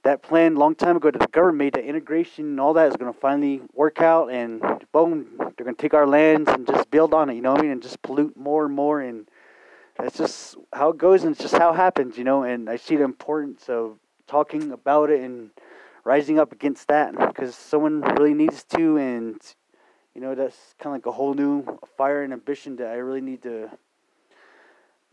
that 0.03 0.21
plan 0.21 0.55
long 0.55 0.75
time 0.75 0.97
ago 0.97 1.11
that 1.11 1.19
the 1.19 1.27
government 1.27 1.57
made, 1.57 1.73
that 1.73 1.85
integration 1.85 2.45
and 2.45 2.59
all 2.59 2.73
that 2.73 2.89
is 2.89 2.95
going 2.95 3.11
to 3.11 3.19
finally 3.19 3.61
work 3.73 4.01
out, 4.01 4.31
and 4.31 4.61
boom, 4.91 5.27
they're 5.37 5.65
going 5.65 5.75
to 5.75 5.81
take 5.81 5.93
our 5.93 6.07
lands 6.07 6.49
and 6.49 6.67
just 6.67 6.91
build 6.91 7.13
on 7.13 7.29
it, 7.29 7.35
you 7.35 7.41
know 7.41 7.51
what 7.51 7.59
I 7.59 7.63
mean, 7.63 7.71
and 7.71 7.81
just 7.81 8.01
pollute 8.01 8.35
more 8.35 8.65
and 8.65 8.75
more, 8.75 9.01
and 9.01 9.29
that's 9.97 10.17
just 10.17 10.57
how 10.73 10.89
it 10.89 10.97
goes, 10.97 11.23
and 11.23 11.33
it's 11.33 11.41
just 11.41 11.55
how 11.55 11.71
it 11.71 11.75
happens, 11.75 12.17
you 12.17 12.23
know. 12.23 12.43
And 12.43 12.69
I 12.69 12.75
see 12.75 12.95
the 12.95 13.03
importance 13.03 13.69
of 13.69 13.97
talking 14.27 14.71
about 14.71 15.09
it 15.09 15.21
and 15.21 15.51
rising 16.03 16.39
up 16.39 16.51
against 16.51 16.87
that 16.89 17.15
because 17.17 17.55
someone 17.55 18.01
really 18.01 18.33
needs 18.33 18.63
to, 18.75 18.97
and 18.97 19.39
you 20.15 20.21
know 20.21 20.35
that's 20.35 20.75
kind 20.79 20.95
of 20.95 21.01
like 21.01 21.05
a 21.05 21.15
whole 21.15 21.33
new 21.33 21.65
fire 21.97 22.23
and 22.23 22.33
ambition 22.33 22.75
that 22.77 22.87
I 22.87 22.95
really 22.95 23.21
need 23.21 23.43
to 23.43 23.69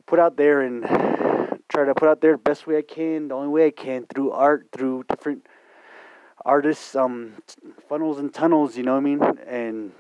put 0.07 0.19
out 0.19 0.37
there 0.37 0.61
and 0.63 0.85
try 1.69 1.85
to 1.85 1.95
put 1.95 2.09
out 2.09 2.21
there 2.21 2.33
the 2.33 2.39
best 2.39 2.67
way 2.67 2.79
I 2.79 2.83
can, 2.83 3.29
the 3.29 3.35
only 3.35 3.49
way 3.49 3.67
I 3.67 3.71
can 3.71 4.07
through 4.13 4.33
art, 4.33 4.69
through 4.73 5.05
different 5.09 5.47
artists, 6.45 6.97
um, 6.97 7.35
funnels 7.89 8.19
and 8.19 8.33
tunnels. 8.33 8.77
You 8.77 8.83
know 8.83 8.93
what 8.93 8.99
I 8.99 9.03
mean? 9.03 9.23
And 9.47 9.93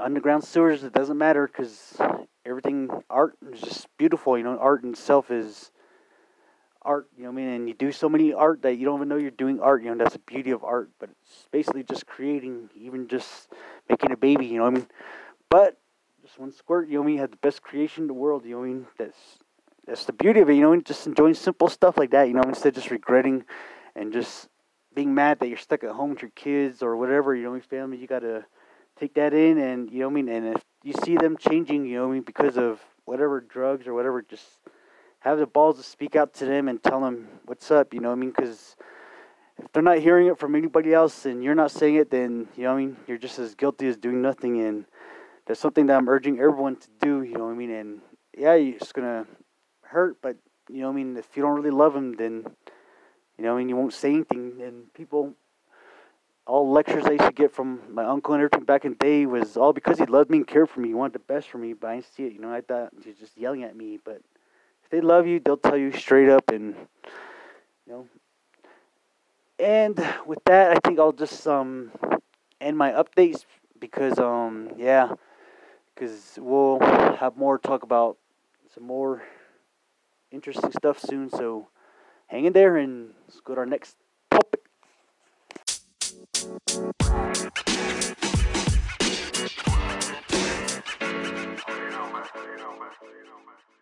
underground 0.00 0.44
sewers. 0.44 0.84
It 0.84 0.92
doesn't 0.92 1.18
matter 1.18 1.46
because 1.46 1.96
everything 2.44 2.88
art 3.10 3.34
is 3.52 3.60
just 3.60 3.88
beautiful. 3.98 4.38
You 4.38 4.44
know, 4.44 4.58
art 4.58 4.84
itself 4.84 5.30
is 5.30 5.70
art. 6.86 7.08
You 7.16 7.24
know 7.24 7.30
what 7.30 7.40
I 7.40 7.44
mean? 7.44 7.54
And 7.54 7.68
you 7.68 7.74
do 7.74 7.92
so 7.92 8.08
many 8.08 8.32
art 8.32 8.62
that 8.62 8.76
you 8.76 8.86
don't 8.86 8.98
even 8.98 9.08
know 9.08 9.16
you're 9.16 9.30
doing 9.30 9.60
art. 9.60 9.82
You 9.82 9.90
know, 9.90 10.02
that's 10.02 10.14
the 10.14 10.20
beauty 10.20 10.52
of 10.52 10.64
art. 10.64 10.90
But 10.98 11.10
it's 11.22 11.48
basically 11.50 11.82
just 11.82 12.06
creating, 12.06 12.70
even 12.74 13.08
just 13.08 13.52
making 13.88 14.12
a 14.12 14.16
baby. 14.16 14.46
You 14.46 14.58
know 14.58 14.64
what 14.64 14.74
I 14.74 14.76
mean? 14.76 14.86
But 15.50 15.78
just 16.22 16.38
one 16.38 16.52
squirt. 16.52 16.88
You 16.88 16.94
know 16.94 17.00
what 17.00 17.08
I 17.08 17.10
mean? 17.10 17.18
had 17.18 17.32
the 17.32 17.38
best 17.38 17.62
creation 17.62 18.04
in 18.04 18.08
the 18.08 18.14
world. 18.14 18.44
You 18.44 18.52
know 18.52 18.60
what 18.60 18.64
I 18.64 18.68
mean? 18.68 18.86
That's 18.98 19.38
that's 19.86 20.04
the 20.04 20.12
beauty 20.12 20.40
of 20.40 20.50
it, 20.50 20.54
you 20.54 20.62
know, 20.62 20.80
just 20.80 21.06
enjoying 21.06 21.34
simple 21.34 21.68
stuff 21.68 21.96
like 21.96 22.10
that, 22.10 22.24
you 22.24 22.34
know, 22.34 22.42
instead 22.42 22.70
of 22.70 22.74
just 22.74 22.90
regretting 22.90 23.44
and 23.94 24.12
just 24.12 24.48
being 24.94 25.14
mad 25.14 25.38
that 25.38 25.48
you're 25.48 25.56
stuck 25.56 25.84
at 25.84 25.90
home 25.90 26.10
with 26.10 26.22
your 26.22 26.32
kids 26.32 26.82
or 26.82 26.96
whatever, 26.96 27.34
you 27.34 27.44
know, 27.44 27.54
your 27.54 27.62
family, 27.62 27.96
you 27.96 28.06
gotta 28.06 28.44
take 28.98 29.14
that 29.14 29.32
in 29.32 29.58
and 29.58 29.90
you 29.90 30.00
know 30.00 30.08
what 30.08 30.18
I 30.18 30.22
mean, 30.22 30.28
and 30.28 30.56
if 30.56 30.62
you 30.82 30.92
see 31.04 31.16
them 31.16 31.36
changing, 31.36 31.86
you 31.86 31.96
know 31.96 32.06
what 32.06 32.12
I 32.12 32.14
mean, 32.14 32.22
because 32.22 32.56
of 32.56 32.80
whatever 33.04 33.40
drugs 33.40 33.86
or 33.86 33.94
whatever, 33.94 34.22
just 34.22 34.44
have 35.28 35.38
the 35.38 35.46
balls 35.46 35.76
to 35.76 35.82
speak 35.82 36.16
out 36.16 36.34
to 36.34 36.44
them 36.44 36.68
and 36.68 36.82
tell 36.82 37.00
them 37.00 37.28
what's 37.46 37.70
up, 37.70 37.92
you 37.92 38.00
know 38.00 38.08
what 38.08 38.16
I 38.16 38.20
mean, 38.20 38.30
because 38.30 38.76
if 39.58 39.72
they're 39.72 39.82
not 39.82 39.98
hearing 39.98 40.26
it 40.28 40.38
from 40.38 40.54
anybody 40.54 40.92
else 40.92 41.26
and 41.26 41.42
you're 41.42 41.54
not 41.54 41.70
saying 41.70 41.96
it, 41.96 42.10
then 42.10 42.48
you 42.56 42.64
know 42.64 42.74
what 42.74 42.80
I 42.80 42.84
mean, 42.86 42.96
you're 43.06 43.18
just 43.18 43.38
as 43.38 43.54
guilty 43.54 43.88
as 43.88 43.96
doing 43.96 44.22
nothing, 44.22 44.60
and 44.60 44.84
that's 45.46 45.60
something 45.60 45.86
that 45.86 45.96
I'm 45.96 46.08
urging 46.08 46.38
everyone 46.38 46.76
to 46.76 46.88
do, 47.00 47.22
you 47.22 47.34
know 47.34 47.46
what 47.46 47.52
I 47.52 47.56
mean, 47.56 47.70
and 47.70 48.00
yeah, 48.36 48.58
just 48.78 48.94
gonna 48.94 49.26
hurt, 49.82 50.18
but 50.20 50.36
you 50.68 50.80
know, 50.80 50.88
what 50.88 50.94
I 50.94 50.96
mean, 50.96 51.16
if 51.16 51.36
you 51.36 51.42
don't 51.42 51.56
really 51.56 51.70
love 51.70 51.94
them, 51.94 52.16
then 52.16 52.44
you 53.38 53.44
know, 53.44 53.52
what 53.52 53.56
I 53.56 53.58
mean, 53.60 53.68
you 53.68 53.76
won't 53.76 53.92
say 53.92 54.14
anything. 54.14 54.62
And 54.62 54.92
people, 54.94 55.34
all 56.46 56.70
lectures 56.70 57.04
I 57.04 57.12
used 57.12 57.24
to 57.24 57.32
get 57.32 57.52
from 57.52 57.80
my 57.92 58.04
uncle 58.04 58.34
and 58.34 58.42
everything 58.42 58.64
back 58.64 58.84
in 58.84 58.92
the 58.92 58.98
day 58.98 59.26
was 59.26 59.56
all 59.56 59.72
because 59.72 59.98
he 59.98 60.06
loved 60.06 60.30
me 60.30 60.38
and 60.38 60.46
cared 60.46 60.70
for 60.70 60.80
me. 60.80 60.88
He 60.88 60.94
wanted 60.94 61.14
the 61.14 61.18
best 61.18 61.48
for 61.48 61.58
me, 61.58 61.74
but 61.74 61.88
I 61.88 61.94
didn't 61.96 62.14
see 62.14 62.24
it. 62.24 62.32
You 62.32 62.40
know, 62.40 62.52
I 62.52 62.62
thought 62.62 62.92
he 63.02 63.10
was 63.10 63.18
just 63.18 63.36
yelling 63.36 63.62
at 63.62 63.76
me. 63.76 63.98
But 64.02 64.22
if 64.86 64.90
they 64.90 65.00
love 65.00 65.26
you, 65.26 65.40
they'll 65.40 65.56
tell 65.56 65.76
you 65.76 65.90
straight 65.90 66.28
up 66.28 66.48
and 66.50 66.76
you 67.86 67.92
know. 67.92 68.08
And 69.58 69.96
with 70.24 70.38
that, 70.44 70.70
I 70.70 70.78
think 70.78 71.00
I'll 71.00 71.10
just 71.10 71.44
um 71.48 71.90
end 72.60 72.78
my 72.78 72.92
updates 72.92 73.44
because 73.80 74.16
um 74.20 74.70
yeah, 74.76 75.14
because 75.92 76.38
we'll 76.38 76.78
have 76.78 77.36
more 77.36 77.58
talk 77.58 77.82
about 77.82 78.16
some 78.72 78.84
more 78.84 79.24
interesting 80.30 80.70
stuff 80.70 81.00
soon. 81.00 81.30
So 81.30 81.66
hang 82.28 82.44
in 82.44 82.52
there 82.52 82.76
and 82.76 83.12
let's 83.26 83.40
go 83.40 83.56
to 83.56 83.60
our 83.62 83.66
next 83.66 83.96
topic. 84.30 84.60
You 85.08 85.16
know, 91.90 92.06
man. 92.06 92.22
You 92.38 92.56
know, 92.56 92.78
man. 92.78 92.92
You 93.02 93.26
know, 93.26 93.42
man. 93.42 93.75